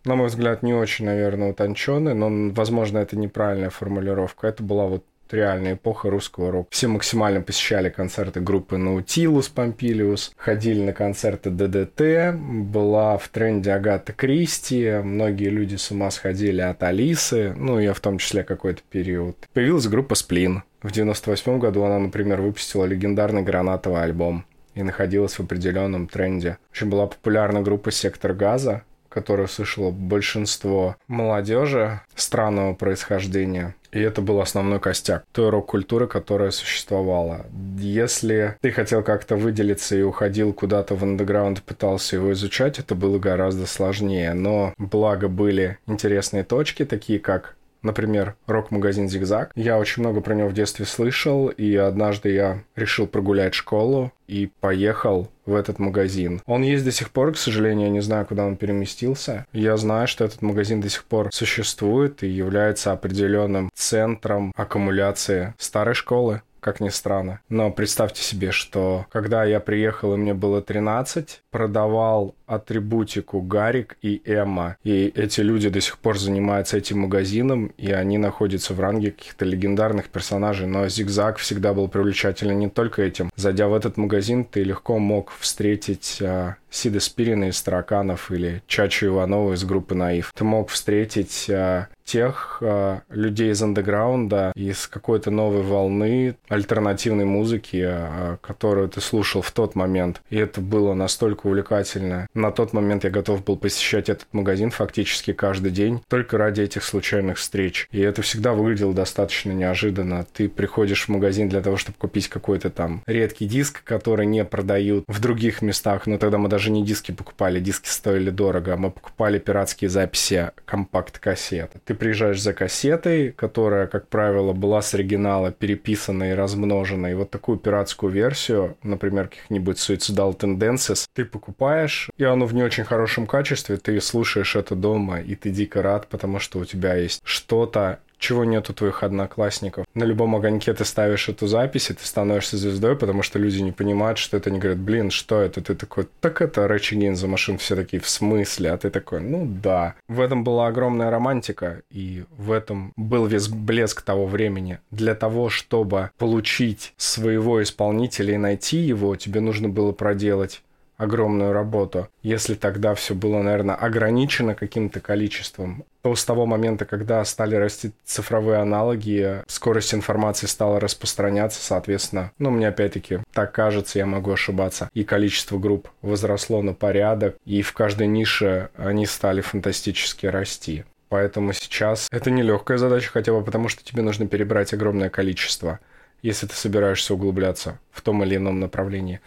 на 0.06 0.16
мой 0.16 0.28
взгляд, 0.28 0.64
не 0.64 0.74
очень, 0.74 1.06
наверное, 1.06 1.52
утонченные, 1.52 2.14
но, 2.14 2.54
возможно, 2.54 2.98
это 2.98 3.18
неправильная 3.18 3.70
формулировка. 3.70 4.48
Это 4.48 4.62
была 4.62 4.88
вот 4.88 5.06
реальная 5.32 5.74
эпоха 5.74 6.10
русского 6.10 6.51
рока. 6.51 6.70
Все 6.72 6.88
максимально 6.88 7.42
посещали 7.42 7.89
концерты 7.89 8.39
группы 8.39 8.77
Наутилус, 8.77 9.50
Помпилиус, 9.50 10.34
ходили 10.38 10.82
на 10.82 10.94
концерты 10.94 11.50
ДДТ, 11.50 12.36
была 12.36 13.18
в 13.18 13.27
тренде 13.30 13.72
Агата 13.72 14.13
Кристи, 14.13 15.00
многие 15.03 15.50
люди 15.50 15.75
с 15.75 15.92
ума 15.92 16.12
сходили 16.12 16.62
от 16.62 16.84
Алисы, 16.84 17.53
ну, 17.56 17.80
я 17.80 17.94
в 17.94 18.00
том 18.00 18.18
числе 18.18 18.44
какой-то 18.44 18.82
период. 18.89 19.38
Появилась 19.53 19.88
группа 19.88 20.15
Сплин. 20.15 20.63
В 20.82 20.92
98 20.92 21.60
году 21.60 21.84
она, 21.84 21.98
например, 21.98 22.42
выпустила 22.42 22.86
легендарный 22.86 23.42
гранатовый 23.42 24.03
альбом 24.03 24.46
и 24.75 24.84
находилась 24.84 25.34
в 25.34 25.39
определенном 25.39 26.08
тренде. 26.08 26.58
Очень 26.72 26.89
была 26.89 27.08
популярна 27.08 27.62
группа 27.62 27.92
«Сектор 27.92 28.34
газа», 28.34 28.84
которую 29.08 29.48
слышало 29.48 29.92
большинство 29.92 30.96
молодежи 31.08 32.01
странного 32.15 32.74
происхождения. 32.74 33.75
И 33.94 34.00
это 34.00 34.22
был 34.22 34.42
основной 34.42 34.80
костяк 34.80 35.24
той 35.32 35.50
рок-культуры, 35.50 36.08
которая 36.08 36.52
существовала. 36.52 37.46
Если 37.78 38.58
ты 38.62 38.72
хотел 38.72 39.04
как-то 39.04 39.36
выделиться 39.36 39.96
и 39.96 40.02
уходил 40.02 40.52
куда-то 40.52 40.96
в 40.96 41.04
андеграунд 41.04 41.62
пытался 41.62 42.16
его 42.16 42.34
изучать, 42.34 42.80
это 42.80 42.96
было 42.96 43.20
гораздо 43.20 43.68
сложнее. 43.68 44.34
Но 44.34 44.74
благо 44.78 45.28
были 45.28 45.78
интересные 45.86 46.44
точки, 46.44 46.86
такие 46.86 47.20
как 47.20 47.56
например, 47.84 48.36
рок-магазин 48.48 49.10
«Зигзаг». 49.10 49.52
Я 49.56 49.78
очень 49.78 50.02
много 50.02 50.22
про 50.22 50.34
него 50.34 50.50
в 50.50 50.54
детстве 50.54 50.86
слышал, 50.86 51.48
и 51.48 51.75
однажды 51.75 52.32
я 52.32 52.63
решил 52.75 53.08
прогулять 53.08 53.54
школу 53.54 54.12
и 54.28 54.50
поехал 54.60 55.30
в 55.46 55.54
этот 55.54 55.80
магазин. 55.80 56.42
Он 56.46 56.63
есть 56.63 56.86
до 56.86 56.92
сих 56.92 57.12
пор, 57.12 57.34
к 57.34 57.38
сожалению, 57.38 57.88
я 57.88 57.94
не 57.94 58.02
знаю, 58.02 58.25
куда 58.25 58.46
он 58.46 58.56
переместился. 58.56 59.46
Я 59.52 59.78
знаю, 59.78 60.08
что 60.08 60.24
этот 60.25 60.42
магазин 60.42 60.82
до 60.82 60.90
сих 60.90 61.04
пор 61.04 61.30
существует 61.32 62.24
и 62.24 62.28
является 62.28 62.92
определенным 62.92 63.70
центром 63.74 64.52
аккумуляции 64.56 65.54
старой 65.58 65.94
школы 65.94 66.42
как 66.63 66.80
ни 66.80 66.90
странно. 66.90 67.42
Но 67.50 67.70
представьте 67.72 68.24
себе, 68.24 68.52
что 68.52 69.06
когда 69.12 69.44
я 69.44 69.60
приехал 69.60 70.13
и 70.13 70.18
мне 70.18 70.34
было 70.34 70.62
13, 70.62 71.42
продавал 71.52 72.36
атрибутику 72.46 73.42
Гарик 73.42 73.98
и 74.02 74.22
Эмма. 74.26 74.78
И 74.84 75.12
эти 75.16 75.42
люди 75.42 75.70
до 75.70 75.82
сих 75.82 75.98
пор 75.98 76.20
занимаются 76.20 76.78
этим 76.78 77.00
магазином, 77.00 77.74
и 77.78 77.92
они 77.92 78.18
находятся 78.18 78.74
в 78.74 78.80
ранге 78.80 79.12
каких-то 79.12 79.46
легендарных 79.46 80.10
персонажей. 80.10 80.68
Но 80.68 80.88
Зигзаг 80.88 81.38
всегда 81.38 81.74
был 81.74 81.88
привлекателен 81.88 82.60
не 82.60 82.70
только 82.70 83.02
этим. 83.02 83.30
Зайдя 83.36 83.68
в 83.68 83.74
этот 83.74 83.98
магазин, 83.98 84.46
ты 84.46 84.64
легко 84.64 85.00
мог 85.00 85.32
встретить 85.40 86.20
а, 86.22 86.56
Сида 86.70 87.00
Спирина 87.00 87.50
из 87.50 87.62
Тараканов 87.62 88.32
или 88.32 88.64
Чачу 88.68 89.08
Иванова 89.08 89.54
из 89.54 89.64
группы 89.64 89.94
Наив. 89.94 90.34
Ты 90.36 90.44
мог 90.44 90.70
встретить 90.70 91.48
а, 91.50 91.88
тех 92.04 92.58
а, 92.62 93.02
людей 93.10 93.52
из 93.52 93.62
андеграунда, 93.62 94.52
из 94.56 94.88
какой-то 94.88 95.32
новой 95.32 95.62
волны 95.62 96.36
альтернативной 96.50 97.26
музыки, 97.26 97.84
а, 97.86 98.38
которую 98.42 98.90
ты 98.90 99.02
слушал 99.02 99.42
в 99.42 99.52
тот 99.52 99.76
момент. 99.76 100.22
И 100.30 100.38
это 100.38 100.62
было 100.62 100.94
настолько 100.94 101.48
увлекательно. 101.48 102.28
На 102.44 102.52
тот 102.52 102.74
момент 102.74 103.06
я 103.06 103.10
готов 103.10 103.42
был 103.46 103.56
посещать 103.56 104.10
этот 104.10 104.28
магазин 104.34 104.70
фактически 104.70 105.32
каждый 105.32 105.72
день, 105.72 106.02
только 106.10 106.38
ради 106.38 106.60
этих 106.60 106.84
случайных 106.84 107.38
встреч. 107.38 107.88
И 107.90 108.02
это 108.02 108.22
всегда 108.22 108.52
выглядело 108.52 108.94
достаточно 108.94 109.54
неожиданно. 109.54 110.28
Ты 110.34 110.50
приходишь 110.50 111.06
в 111.06 111.08
магазин 111.08 111.48
для 111.48 111.62
того, 111.62 111.78
чтобы 111.78 111.98
купить 111.98 112.28
какой-то 112.28 112.70
там 112.70 113.02
редкий 113.06 113.46
диск, 113.46 113.82
который 113.86 114.26
не 114.26 114.44
продают 114.44 115.06
в 115.08 115.22
других 115.22 115.62
местах, 115.62 116.06
но 116.06 116.18
тогда 116.18 116.38
мы 116.38 116.50
даже 116.50 116.70
не 116.70 116.84
диски 116.84 117.14
покупали, 117.14 117.62
диски 117.62 117.88
стоили 117.88 118.30
дорого, 118.30 118.76
мы 118.76 118.92
покупали 118.92 119.40
пиратские 119.40 119.90
записи 119.90 120.52
компакт-кассет. 120.66 121.72
Ты 121.86 121.94
приезжаешь 121.94 122.42
за 122.42 122.52
кассетой, 122.52 123.32
которая, 123.32 123.88
как 123.88 124.10
правило, 124.10 124.52
была 124.52 124.82
с 124.82 124.94
оригинала 124.94 125.54
переписана 125.54 126.32
и 126.32 126.34
размножена, 126.34 127.08
и 127.08 127.14
вот 127.14 127.32
такую 127.32 127.58
пиратскую 127.58 128.12
версию, 128.12 128.76
например, 128.84 129.30
каких-нибудь 129.30 129.78
Suicidal 129.78 130.38
Tendencies, 130.38 131.06
ты 131.14 131.24
покупаешь, 131.24 132.10
оно 132.25 132.46
в 132.46 132.53
не 132.53 132.63
очень 132.63 132.84
хорошем 132.84 133.27
качестве, 133.27 133.77
ты 133.77 134.00
слушаешь 134.01 134.56
это 134.56 134.75
дома, 134.75 135.20
и 135.22 135.36
ты 135.36 135.50
дико 135.50 135.82
рад, 135.82 136.08
потому 136.08 136.39
что 136.39 136.60
у 136.60 136.65
тебя 136.65 136.96
есть 136.96 137.22
что-то, 137.24 138.00
чего 138.24 138.46
нет 138.46 138.70
у 138.70 138.74
твоих 138.74 139.03
одноклассников. 139.03 139.86
На 139.94 140.06
любом 140.06 140.36
огоньке 140.36 140.74
ты 140.74 140.86
ставишь 140.86 141.27
эту 141.27 141.46
запись, 141.48 141.89
и 141.89 141.94
ты 141.94 142.06
становишься 142.06 142.56
звездой, 142.56 142.96
потому 142.96 143.22
что 143.22 143.38
люди 143.38 143.60
не 143.60 143.74
понимают, 143.74 144.18
что 144.18 144.38
это. 144.38 144.50
Они 144.50 144.60
говорят, 144.60 144.80
блин, 144.80 145.12
что 145.12 145.42
это? 145.42 145.62
Ты 145.62 145.75
такой, 145.75 146.08
так 146.22 146.42
это 146.42 146.68
Рэчи 146.68 147.13
за 147.13 147.27
машин. 147.27 147.58
Все 147.58 147.75
такие, 147.75 148.01
в 148.01 148.08
смысле? 148.08 148.72
А 148.72 148.77
ты 148.77 148.89
такой, 148.89 149.20
ну 149.20 149.46
да. 149.46 149.96
В 150.08 150.22
этом 150.22 150.46
была 150.46 150.68
огромная 150.68 151.12
романтика, 151.12 151.82
и 151.92 152.24
в 152.38 152.53
этом 152.53 152.94
был 152.96 153.25
весь 153.25 153.50
блеск 153.50 154.01
того 154.01 154.25
времени. 154.25 154.80
Для 154.89 155.15
того, 155.15 155.50
чтобы 155.50 156.12
получить 156.18 156.94
своего 156.96 157.62
исполнителя 157.62 158.36
и 158.36 158.38
найти 158.38 158.77
его, 158.77 159.18
тебе 159.18 159.42
нужно 159.42 159.68
было 159.68 159.92
проделать 159.92 160.62
огромную 161.03 161.53
работу. 161.53 162.07
Если 162.22 162.55
тогда 162.55 162.95
все 162.95 163.13
было, 163.13 163.41
наверное, 163.41 163.75
ограничено 163.75 164.55
каким-то 164.55 165.00
количеством, 165.00 165.83
то 166.01 166.15
с 166.15 166.25
того 166.25 166.45
момента, 166.45 166.86
когда 166.86 167.24
стали 167.24 167.55
расти 167.55 167.91
цифровые 168.03 168.60
аналоги, 168.60 169.43
скорость 169.48 169.93
информации 169.93 170.48
стала 170.48 170.79
распространяться, 170.79 171.63
соответственно, 171.63 172.31
ну, 172.39 172.50
мне 172.50 172.67
опять-таки 172.67 173.19
так 173.31 173.51
кажется, 173.51 174.00
я 174.00 174.05
могу 174.05 174.31
ошибаться, 174.31 174.89
и 174.93 175.03
количество 175.03 175.57
групп 175.57 175.89
возросло 176.01 176.62
на 176.62 176.74
порядок, 176.74 177.38
и 177.45 177.62
в 177.62 177.74
каждой 177.74 178.07
нише 178.07 178.69
они 178.75 179.05
стали 179.05 179.41
фантастически 179.41 180.25
расти. 180.25 180.83
Поэтому 181.10 181.53
сейчас 181.53 182.07
это 182.12 182.31
нелегкая 182.31 182.77
задача, 182.77 183.12
хотя 183.12 183.33
бы 183.33 183.43
потому, 183.43 183.69
что 183.69 183.83
тебе 183.83 184.01
нужно 184.01 184.27
перебрать 184.27 184.74
огромное 184.74 185.10
количество, 185.10 185.79
если 186.24 186.48
ты 186.48 186.55
собираешься 186.55 187.13
углубляться 187.13 187.77
в 187.91 188.01
том 188.01 188.24
или 188.24 188.38
ином 188.38 188.60
направлении 188.60 189.22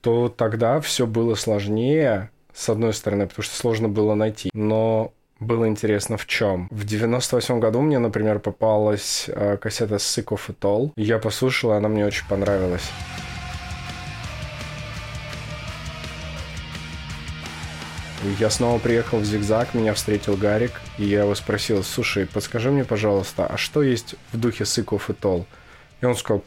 то 0.00 0.28
тогда 0.28 0.80
все 0.80 1.06
было 1.06 1.34
сложнее, 1.34 2.30
с 2.54 2.68
одной 2.68 2.92
стороны, 2.94 3.26
потому 3.26 3.44
что 3.44 3.56
сложно 3.56 3.88
было 3.88 4.14
найти. 4.14 4.50
Но 4.52 5.12
было 5.40 5.68
интересно 5.68 6.16
в 6.16 6.26
чем. 6.26 6.68
В 6.70 6.84
98 6.84 7.60
году 7.60 7.80
мне, 7.80 7.98
например, 7.98 8.38
попалась 8.38 9.24
э, 9.28 9.56
кассета 9.56 9.96
Sick 9.96 10.26
of 10.26 10.40
It 10.48 10.60
All. 10.60 10.92
Я 10.96 11.18
послушал, 11.18 11.72
и 11.72 11.76
она 11.76 11.88
мне 11.88 12.04
очень 12.04 12.26
понравилась. 12.28 12.90
Я 18.38 18.50
снова 18.50 18.78
приехал 18.78 19.18
в 19.18 19.24
Зигзаг, 19.24 19.72
меня 19.72 19.94
встретил 19.94 20.36
Гарик, 20.36 20.72
и 20.98 21.04
я 21.04 21.20
его 21.20 21.34
спросил, 21.34 21.82
слушай, 21.82 22.26
подскажи 22.26 22.70
мне, 22.70 22.84
пожалуйста, 22.84 23.46
а 23.46 23.56
что 23.56 23.82
есть 23.82 24.14
в 24.32 24.38
духе 24.38 24.64
of 24.64 25.08
It 25.08 25.20
All? 25.22 25.46
И 26.02 26.04
он 26.04 26.14
сказал, 26.14 26.44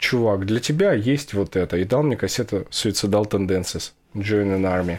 чувак, 0.00 0.46
для 0.46 0.58
тебя 0.58 0.92
есть 0.92 1.34
вот 1.34 1.54
это. 1.54 1.76
И 1.76 1.84
дал 1.84 2.02
мне 2.02 2.16
кассету 2.16 2.66
Suicidal 2.70 3.28
Tendencies, 3.28 3.92
Join 4.14 4.56
an 4.56 4.64
Army. 4.64 4.98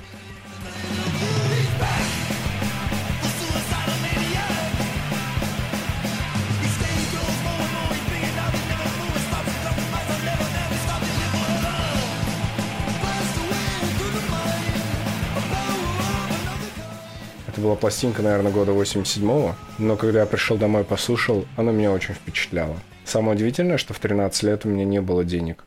Это 17.47 17.59
была 17.59 17.75
пластинка, 17.75 18.21
наверное, 18.21 18.51
года 18.51 18.71
87-го, 18.71 19.55
но 19.77 19.97
когда 19.97 20.21
я 20.21 20.25
пришел 20.25 20.57
домой 20.57 20.83
послушал, 20.83 21.45
она 21.57 21.71
меня 21.71 21.91
очень 21.91 22.13
впечатляла. 22.13 22.77
Самое 23.11 23.35
удивительное, 23.35 23.75
что 23.75 23.93
в 23.93 23.99
13 23.99 24.43
лет 24.43 24.65
у 24.65 24.69
меня 24.69 24.85
не 24.85 25.01
было 25.01 25.25
денег. 25.25 25.65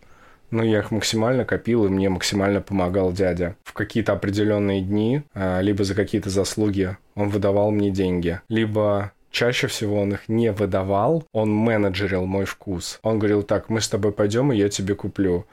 Но 0.50 0.62
я 0.62 0.78
их 0.78 0.90
максимально 0.90 1.44
копил, 1.44 1.84
и 1.84 1.90
мне 1.90 2.08
максимально 2.08 2.62
помогал 2.62 3.12
дядя. 3.12 3.54
В 3.64 3.74
какие-то 3.74 4.14
определенные 4.14 4.80
дни, 4.80 5.24
а, 5.34 5.60
либо 5.60 5.84
за 5.84 5.94
какие-то 5.94 6.30
заслуги, 6.30 6.96
он 7.14 7.28
выдавал 7.28 7.70
мне 7.70 7.90
деньги. 7.90 8.40
Либо 8.48 9.12
Чаще 9.30 9.66
всего 9.66 10.00
он 10.00 10.14
их 10.14 10.28
не 10.28 10.52
выдавал, 10.52 11.24
он 11.32 11.52
менеджерил 11.52 12.24
мой 12.24 12.46
вкус. 12.46 12.98
Он 13.02 13.18
говорил, 13.18 13.42
так, 13.42 13.68
мы 13.68 13.82
с 13.82 13.88
тобой 13.88 14.12
пойдем, 14.12 14.50
и 14.50 14.56
я 14.56 14.70
тебе 14.70 14.94
куплю. 14.94 15.44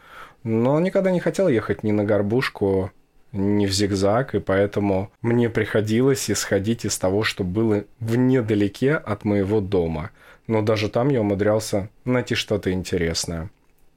Но 0.44 0.76
он 0.76 0.84
никогда 0.84 1.12
не 1.12 1.20
хотел 1.20 1.50
ехать 1.50 1.84
ни 1.84 1.92
на 1.92 2.06
горбушку, 2.06 2.92
ни 3.32 3.66
в 3.66 3.72
зигзаг, 3.72 4.36
и 4.36 4.40
поэтому 4.40 5.12
мне 5.22 5.50
приходилось 5.50 6.30
исходить 6.30 6.86
из 6.86 6.98
того, 6.98 7.24
что 7.24 7.44
было 7.44 7.84
в 8.00 8.16
недалеке 8.16 8.94
от 8.94 9.26
моего 9.26 9.62
дома. 9.62 10.12
Но 10.48 10.62
даже 10.62 10.90
там 10.90 11.10
я 11.10 11.22
умудрялся 11.22 11.90
найти 12.06 12.36
что-то 12.36 12.72
интересное. 12.72 13.50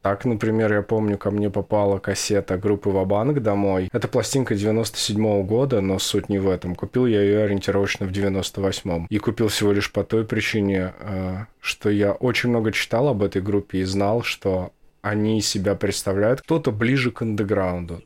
Так, 0.05 0.27
например, 0.27 0.71
я 0.71 0.83
помню, 0.83 1.17
ко 1.17 1.31
мне 1.31 1.49
попала 1.49 1.99
кассета 1.99 2.59
группы 2.59 2.91
Вабанк 2.91 3.41
домой. 3.41 3.89
Это 3.91 4.07
пластинка 4.07 4.55
97 4.55 5.17
-го 5.17 5.43
года, 5.45 5.81
но 5.81 5.99
суть 5.99 6.29
не 6.29 6.39
в 6.39 6.51
этом. 6.51 6.75
Купил 6.75 7.07
я 7.07 7.23
ее 7.23 7.45
ориентировочно 7.45 8.07
в 8.07 8.13
98-м. 8.13 9.07
И 9.09 9.19
купил 9.19 9.49
всего 9.49 9.73
лишь 9.73 9.91
по 9.91 10.05
той 10.05 10.27
причине, 10.27 10.93
э, 11.01 11.47
что 11.59 11.89
я 11.89 12.13
очень 12.13 12.51
много 12.51 12.71
читал 12.71 13.09
об 13.09 13.23
этой 13.23 13.41
группе 13.41 13.79
и 13.79 13.85
знал, 13.85 14.23
что 14.23 14.73
они 15.01 15.41
себя 15.41 15.75
представляют 15.75 16.43
кто-то 16.43 16.71
ближе 16.71 17.11
к 17.11 17.23
андеграунду. 17.23 18.03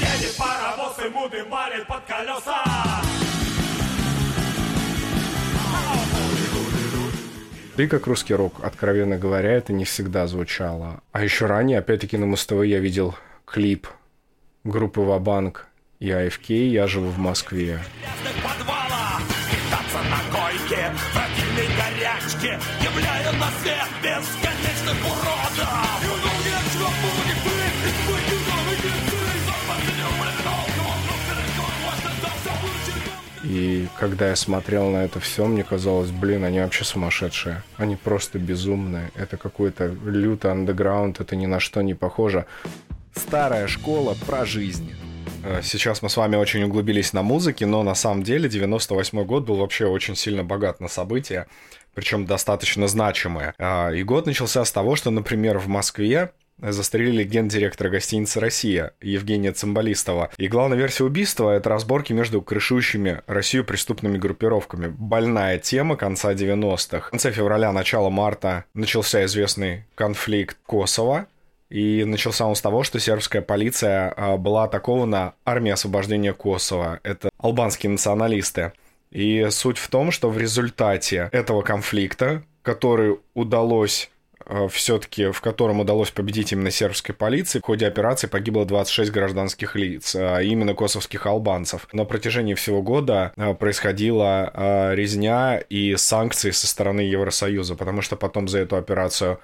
Едет 0.00 0.36
паровоз 0.38 0.96
и 1.04 1.08
муды 1.08 1.44
валит 1.50 1.86
под 1.88 2.04
колеса. 2.06 3.00
И 7.80 7.86
как 7.86 8.06
русский 8.06 8.34
рок, 8.34 8.56
откровенно 8.62 9.16
говоря, 9.16 9.52
это 9.52 9.72
не 9.72 9.86
всегда 9.86 10.26
звучало. 10.26 11.00
А 11.12 11.24
еще 11.24 11.46
ранее, 11.46 11.78
опять-таки 11.78 12.18
на 12.18 12.26
Муз-ТВ 12.26 12.62
я 12.64 12.78
видел 12.78 13.14
клип 13.46 13.86
группы 14.64 15.00
Вабанк 15.00 15.66
и 15.98 16.10
АФК 16.10 16.50
«Я 16.50 16.86
живу 16.86 17.08
в 17.08 17.16
Москве». 17.16 17.80
Когда 34.00 34.30
я 34.30 34.36
смотрел 34.36 34.88
на 34.88 35.04
это 35.04 35.20
все, 35.20 35.44
мне 35.44 35.62
казалось, 35.62 36.10
блин, 36.10 36.44
они 36.44 36.58
вообще 36.60 36.84
сумасшедшие. 36.84 37.62
Они 37.76 37.96
просто 37.96 38.38
безумные. 38.38 39.10
Это 39.14 39.36
какой-то 39.36 39.88
лютый 40.06 40.50
андеграунд, 40.50 41.20
это 41.20 41.36
ни 41.36 41.44
на 41.44 41.60
что 41.60 41.82
не 41.82 41.92
похоже. 41.92 42.46
Старая 43.14 43.66
школа 43.66 44.16
про 44.26 44.46
жизнь. 44.46 44.94
Э, 45.44 45.60
сейчас 45.62 46.00
мы 46.00 46.08
с 46.08 46.16
вами 46.16 46.36
очень 46.36 46.62
углубились 46.62 47.12
на 47.12 47.22
музыке, 47.22 47.66
но 47.66 47.82
на 47.82 47.94
самом 47.94 48.22
деле 48.22 48.48
98 48.48 49.22
год 49.24 49.44
был 49.44 49.56
вообще 49.56 49.84
очень 49.84 50.16
сильно 50.16 50.44
богат 50.44 50.80
на 50.80 50.88
события, 50.88 51.46
причем 51.94 52.24
достаточно 52.24 52.88
значимые. 52.88 53.52
А, 53.58 53.90
и 53.90 54.02
год 54.02 54.24
начался 54.24 54.64
с 54.64 54.72
того, 54.72 54.96
что, 54.96 55.10
например, 55.10 55.58
в 55.58 55.68
Москве 55.68 56.32
застрелили 56.62 57.24
гендиректора 57.24 57.90
гостиницы 57.90 58.40
«Россия» 58.40 58.92
Евгения 59.00 59.52
Цимбалистова. 59.52 60.30
И 60.36 60.48
главная 60.48 60.78
версия 60.78 61.04
убийства— 61.04 61.50
это 61.56 61.68
разборки 61.70 62.12
между 62.12 62.42
крышующими 62.42 63.22
Россию 63.26 63.64
преступными 63.64 64.18
группировками. 64.18 64.88
Больная 64.88 65.58
тема 65.58 65.96
конца 65.96 66.32
90-х. 66.32 67.08
В 67.08 67.10
конце 67.10 67.32
февраля, 67.32 67.72
начало 67.72 68.10
марта 68.10 68.64
начался 68.74 69.24
известный 69.24 69.84
конфликт 69.94 70.56
Косово, 70.66 71.26
и 71.70 72.04
начался 72.04 72.46
он 72.46 72.56
с 72.56 72.60
того, 72.60 72.82
что 72.82 72.98
сербская 72.98 73.42
полиция 73.42 74.12
а, 74.16 74.36
была 74.36 74.64
атакована 74.64 75.34
армией 75.44 75.74
освобождения 75.74 76.32
Косово. 76.32 76.98
Это 77.04 77.30
албанские 77.38 77.90
националисты. 77.90 78.72
И 79.12 79.46
суть 79.50 79.78
в 79.78 79.88
том, 79.88 80.10
что 80.10 80.30
в 80.30 80.38
результате 80.38 81.28
этого 81.32 81.62
конфликта, 81.62 82.42
который 82.62 83.18
удалось 83.34 84.10
все-таки, 84.70 85.30
в 85.30 85.40
котором 85.40 85.80
удалось 85.80 86.10
победить 86.10 86.52
именно 86.52 86.70
сербской 86.70 87.14
полиции. 87.14 87.60
В 87.60 87.64
ходе 87.64 87.86
операции 87.86 88.26
погибло 88.26 88.64
26 88.64 89.10
гражданских 89.10 89.76
лиц, 89.76 90.16
а 90.16 90.40
именно 90.40 90.74
косовских 90.74 91.26
албанцев. 91.26 91.86
На 91.92 92.04
протяжении 92.04 92.54
всего 92.54 92.82
года 92.82 93.32
э, 93.36 93.54
происходила 93.54 94.50
э, 94.52 94.94
резня 94.94 95.58
и 95.58 95.96
санкции 95.96 96.50
со 96.50 96.66
стороны 96.66 97.00
Евросоюза, 97.00 97.74
потому 97.74 98.02
что 98.02 98.16
потом 98.16 98.48
за 98.48 98.58
эту 98.58 98.76
операцию 98.76 99.40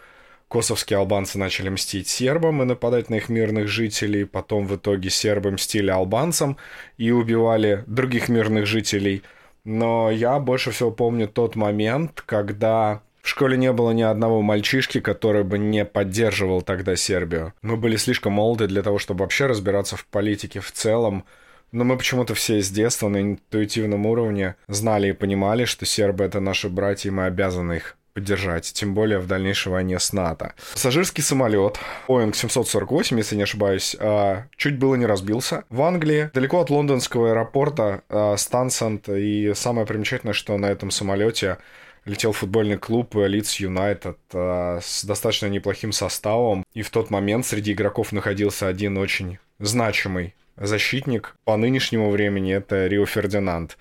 косовские 0.48 0.98
албанцы 0.98 1.38
начали 1.38 1.68
мстить 1.68 2.08
сербам 2.08 2.62
и 2.62 2.66
нападать 2.66 3.10
на 3.10 3.16
их 3.16 3.28
мирных 3.28 3.68
жителей, 3.68 4.24
потом 4.24 4.66
в 4.66 4.76
итоге 4.76 5.10
сербы 5.10 5.50
мстили 5.50 5.90
албанцам 5.90 6.56
и 6.98 7.10
убивали 7.10 7.84
других 7.86 8.28
мирных 8.28 8.66
жителей. 8.66 9.22
Но 9.64 10.10
я 10.10 10.38
больше 10.38 10.70
всего 10.70 10.92
помню 10.92 11.26
тот 11.26 11.56
момент, 11.56 12.22
когда 12.24 13.02
в 13.26 13.28
школе 13.28 13.56
не 13.56 13.72
было 13.72 13.90
ни 13.90 14.02
одного 14.02 14.40
мальчишки, 14.40 15.00
который 15.00 15.42
бы 15.42 15.58
не 15.58 15.84
поддерживал 15.84 16.62
тогда 16.62 16.94
Сербию. 16.94 17.52
Мы 17.60 17.76
были 17.76 17.96
слишком 17.96 18.34
молоды 18.34 18.68
для 18.68 18.84
того, 18.84 19.00
чтобы 19.00 19.22
вообще 19.22 19.46
разбираться 19.46 19.96
в 19.96 20.06
политике 20.06 20.60
в 20.60 20.70
целом. 20.70 21.24
Но 21.72 21.82
мы 21.82 21.98
почему-то 21.98 22.34
все 22.34 22.62
с 22.62 22.70
детства 22.70 23.08
на 23.08 23.20
интуитивном 23.20 24.06
уровне 24.06 24.54
знали 24.68 25.08
и 25.08 25.12
понимали, 25.12 25.64
что 25.64 25.84
сербы— 25.84 26.22
это 26.24 26.38
наши 26.38 26.68
братья, 26.68 27.08
и 27.08 27.12
мы 27.12 27.24
обязаны 27.24 27.72
их 27.78 27.96
поддержать, 28.14 28.72
тем 28.72 28.94
более 28.94 29.18
в 29.18 29.26
дальнейшей 29.26 29.72
войне 29.72 29.98
с 29.98 30.12
НАТО. 30.12 30.54
Пассажирский 30.74 31.24
самолет 31.24 31.80
Boeing 32.06 32.32
748, 32.32 33.18
если 33.18 33.34
не 33.34 33.42
ошибаюсь, 33.42 33.96
а, 33.98 34.44
чуть 34.56 34.78
было 34.78 34.94
не 34.94 35.04
разбился. 35.04 35.64
В 35.68 35.82
Англии, 35.82 36.30
далеко 36.32 36.60
от 36.60 36.70
лондонского 36.70 37.30
аэропорта, 37.30 38.02
а, 38.08 38.36
Стансент, 38.36 39.08
и 39.08 39.52
самое 39.56 39.84
примечательное, 39.84 40.32
что 40.32 40.56
на 40.56 40.66
этом 40.66 40.92
самолете 40.92 41.58
летел 42.06 42.32
футбольный 42.32 42.78
клуб 42.78 43.14
Leeds 43.14 43.60
United 43.60 44.16
э, 44.32 44.80
с 44.82 45.04
достаточно 45.04 45.46
неплохим 45.46 45.92
составом. 45.92 46.64
И 46.72 46.82
в 46.82 46.90
тот 46.90 47.10
момент 47.10 47.44
среди 47.44 47.72
игроков 47.72 48.12
находился 48.12 48.68
один 48.68 48.96
очень 48.96 49.38
значимый 49.58 50.34
защитник 50.56 51.36
по 51.44 51.56
нынешнему 51.56 52.10
времени 52.10 52.54
это 52.54 52.86
Рио 52.86 53.04
Фердинанд. 53.04 53.76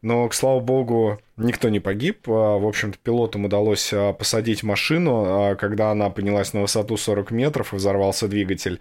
Но, 0.00 0.28
к 0.28 0.34
слава 0.34 0.60
богу, 0.60 1.18
никто 1.36 1.68
не 1.68 1.80
погиб. 1.80 2.28
А, 2.28 2.58
в 2.58 2.66
общем-то, 2.66 2.98
пилотам 3.02 3.46
удалось 3.46 3.92
а, 3.92 4.12
посадить 4.12 4.62
машину, 4.62 5.56
когда 5.58 5.90
она 5.90 6.10
поднялась 6.10 6.52
на 6.52 6.60
высоту 6.60 6.96
40 6.96 7.30
метров 7.32 7.72
и 7.72 7.76
взорвался 7.76 8.28
двигатель. 8.28 8.78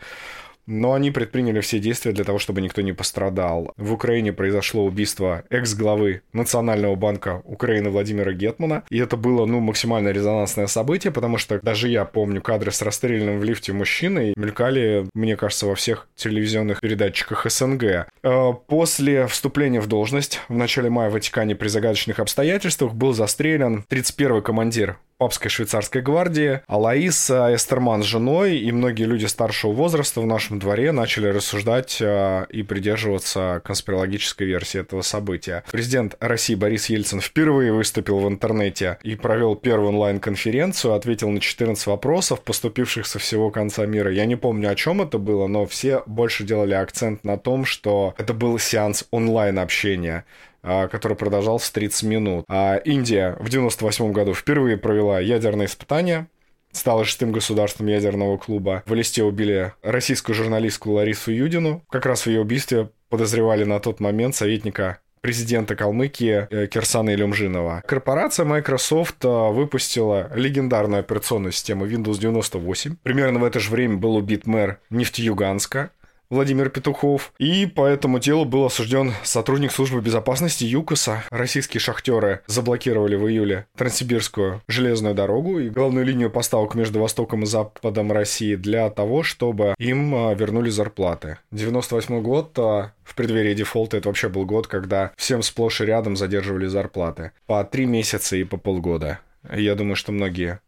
Но 0.70 0.94
они 0.94 1.10
предприняли 1.10 1.62
все 1.62 1.80
действия 1.80 2.12
для 2.12 2.24
того, 2.24 2.38
чтобы 2.38 2.62
никто 2.62 2.82
не 2.82 2.94
пострадал. 2.94 3.74
В 3.76 3.92
Украине 3.92 4.32
произошло 4.32 4.86
убийство 4.86 5.44
экс-главы 5.50 6.22
Национального 6.32 6.94
банка 6.94 7.42
Украины 7.44 7.90
Владимира 7.90 8.34
Гетмана. 8.34 8.84
И 8.92 9.00
это 9.00 9.18
было, 9.18 9.48
ну, 9.48 9.62
максимально 9.62 10.10
резонансное 10.10 10.68
событие, 10.68 11.12
потому 11.12 11.40
что 11.40 11.60
даже 11.60 11.90
я 11.90 12.06
помню 12.06 12.40
кадры 12.40 12.72
с 12.72 12.84
расстрелянным 12.84 13.40
в 13.40 13.44
лифте 13.44 13.74
мужчиной. 13.74 14.36
Мелькали, 14.38 15.08
мне 15.16 15.36
кажется, 15.36 15.66
во 15.66 15.74
всех 15.74 16.08
телевизионных 16.16 16.82
передатчиках 16.82 17.50
СНГ. 17.50 18.08
Э, 18.22 18.54
после 18.68 19.26
вступления 19.26 19.82
в 19.82 19.88
должность 19.88 20.40
в 20.50 20.56
начале 20.56 20.92
мая 20.92 21.10
в 21.10 21.14
Ватикане 21.14 21.56
при 21.56 21.68
загадочных 21.68 22.20
обстоятельствах 22.20 22.94
был 22.94 23.14
застрелен 23.14 23.86
31-й 23.90 24.44
командир 24.44 24.98
папской 25.20 25.52
швейцарской 25.52 26.02
гвардии, 26.02 26.62
Алаис 26.68 27.30
Эстерман 27.30 28.04
с 28.04 28.06
женой 28.06 28.58
и 28.58 28.72
многие 28.72 29.04
люди 29.04 29.26
старшего 29.26 29.74
возраста 29.74 30.22
в 30.22 30.26
нашем 30.26 30.60
дворе 30.60 30.94
начали 30.94 31.28
рассуждать 31.28 31.98
э, 32.00 32.46
и 32.50 32.64
придерживаться 32.64 33.62
конспирологической 33.66 34.48
версии 34.48 34.80
этого 34.80 35.02
события. 35.02 35.66
Президент 35.72 36.16
России 36.22 36.56
Борис 36.56 36.90
Ельцин 36.90 37.20
впервые 37.20 37.74
выступил 37.74 38.20
в 38.20 38.30
интернете 38.30 38.98
и 39.04 39.16
провел 39.16 39.58
первую 39.58 39.90
онлайн-конференцию, 39.90 40.94
ответил 40.94 41.30
на 41.30 41.42
14 41.42 41.86
вопросов, 41.88 42.42
поступивших 42.42 43.06
со 43.06 43.20
всего 43.20 43.52
конца 43.52 43.86
мира. 43.86 44.12
Я 44.12 44.26
не 44.26 44.38
помню, 44.38 44.72
о 44.72 44.76
чем 44.76 45.02
это 45.02 45.18
было, 45.18 45.48
но 45.48 45.66
все 45.66 46.02
больше 46.06 46.46
делали 46.46 46.76
акцент 46.76 47.26
на 47.26 47.38
том, 47.38 47.66
что 47.66 48.14
это 48.18 48.34
был 48.34 48.58
сеанс 48.58 49.04
онлайн-общения. 49.12 50.24
А, 50.62 50.88
который 50.88 51.16
продолжался 51.16 51.74
30 51.74 52.04
минут. 52.04 52.46
А 52.48 52.76
Индия 52.78 53.38
в 53.40 53.50
98 53.50 54.12
году 54.12 54.34
впервые 54.34 54.78
провела 54.78 55.20
ядерное 55.20 55.68
испытание, 55.68 56.28
стала 56.72 57.06
шестым 57.06 57.32
государством 57.32 57.88
ядерного 57.88 58.38
клуба. 58.38 58.84
В 58.86 58.94
листе 58.94 59.24
убили 59.24 59.74
российскую 59.82 60.36
журналистку 60.36 60.92
Ларису 60.92 61.32
Юдину. 61.32 61.84
Как 61.90 62.06
раз 62.06 62.24
в 62.24 62.28
ее 62.28 62.42
убийстве 62.42 62.90
подозревали 63.10 63.64
на 63.64 63.80
тот 63.80 64.00
момент 64.00 64.36
советника 64.36 65.00
президента 65.22 65.76
Калмыкии 65.76 66.48
э, 66.50 66.68
Кирсана 66.68 67.14
Илюмжинова. 67.14 67.84
Корпорация 67.86 68.46
Microsoft 68.46 69.24
э, 69.26 69.28
выпустила 69.28 70.32
легендарную 70.34 71.02
операционную 71.02 71.52
систему 71.52 71.86
Windows 71.86 72.20
98. 72.20 72.98
Примерно 73.04 73.40
в 73.40 73.44
это 73.44 73.60
же 73.60 73.72
время 73.72 73.98
был 73.98 74.16
убит 74.16 74.46
мэр 74.48 74.80
Нефтьюганска 74.90 75.92
Владимир 76.30 76.70
Петухов. 76.70 77.34
И 77.40 77.66
по 77.66 77.88
этому 77.88 78.20
делу 78.20 78.46
был 78.46 78.66
осужден 78.66 79.14
сотрудник 79.24 79.72
службы 79.72 80.00
безопасности 80.02 80.64
ЮКОСа. 80.64 81.24
Российские 81.32 81.82
шахтеры 81.82 82.42
заблокировали 82.46 83.16
в 83.16 83.28
июле 83.28 83.66
Транссибирскую 83.76 84.62
железную 84.68 85.16
дорогу 85.16 85.60
и 85.60 85.70
главную 85.70 86.06
линию 86.06 86.30
поставок 86.30 86.76
между 86.76 87.00
Востоком 87.00 87.44
и 87.44 87.46
Западом 87.48 88.12
России 88.12 88.56
для 88.56 88.90
того, 88.92 89.24
чтобы 89.24 89.74
им 89.80 90.14
а, 90.14 90.34
вернули 90.36 90.70
зарплаты. 90.70 91.40
98 91.52 92.22
год 92.22 92.58
а, 92.60 92.94
в 93.04 93.16
преддверии 93.16 93.56
дефолта 93.56 93.98
это 93.98 94.10
вообще 94.10 94.30
был 94.30 94.46
год, 94.46 94.68
когда 94.68 95.12
всем 95.18 95.42
сплошь 95.42 95.82
и 95.82 95.86
рядом 95.86 96.16
задерживали 96.16 96.68
зарплаты. 96.68 97.32
По 97.48 97.64
три 97.64 97.88
месяца 97.88 98.36
и 98.36 98.44
по 98.44 98.58
полгода. 98.58 99.20
Я 99.52 99.76
думаю, 99.76 99.96
что 99.96 100.12
многие 100.12 100.60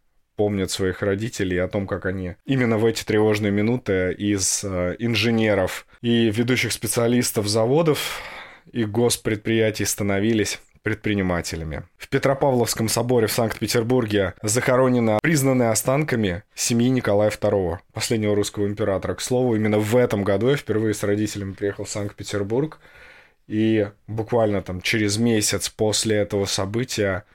помнят 0.42 0.72
своих 0.72 1.04
родителей 1.04 1.60
о 1.60 1.68
том, 1.68 1.86
как 1.86 2.08
они 2.08 2.34
именно 2.46 2.80
в 2.80 2.86
эти 2.88 3.04
тревожные 3.04 3.52
минуты 3.52 4.12
из 4.12 4.64
э, 4.64 4.96
инженеров 4.98 5.86
и 6.02 6.32
ведущих 6.32 6.72
специалистов 6.72 7.48
заводов 7.48 8.20
и 8.72 8.84
госпредприятий 8.86 9.86
становились 9.86 10.60
предпринимателями. 10.82 11.84
В 11.96 12.10
Петропавловском 12.10 12.90
соборе 12.90 13.28
в 13.28 13.32
Санкт-Петербурге 13.32 14.34
захоронено 14.42 15.20
признанные 15.22 15.70
останками 15.70 16.42
семьи 16.56 16.90
Николая 16.90 17.30
II, 17.30 17.78
последнего 17.94 18.36
русского 18.36 18.66
императора. 18.66 19.14
К 19.14 19.22
слову, 19.22 19.56
именно 19.56 19.78
в 19.78 19.96
этом 19.96 20.24
году 20.24 20.50
я 20.50 20.56
впервые 20.56 20.96
с 20.96 21.04
родителями 21.04 21.54
приехал 21.54 21.84
в 21.84 21.90
Санкт-Петербург, 21.92 22.80
и 23.46 23.90
буквально 24.08 24.64
там 24.64 24.82
через 24.82 25.20
месяц 25.20 25.70
после 25.70 26.16
этого 26.16 26.46
события 26.46 27.26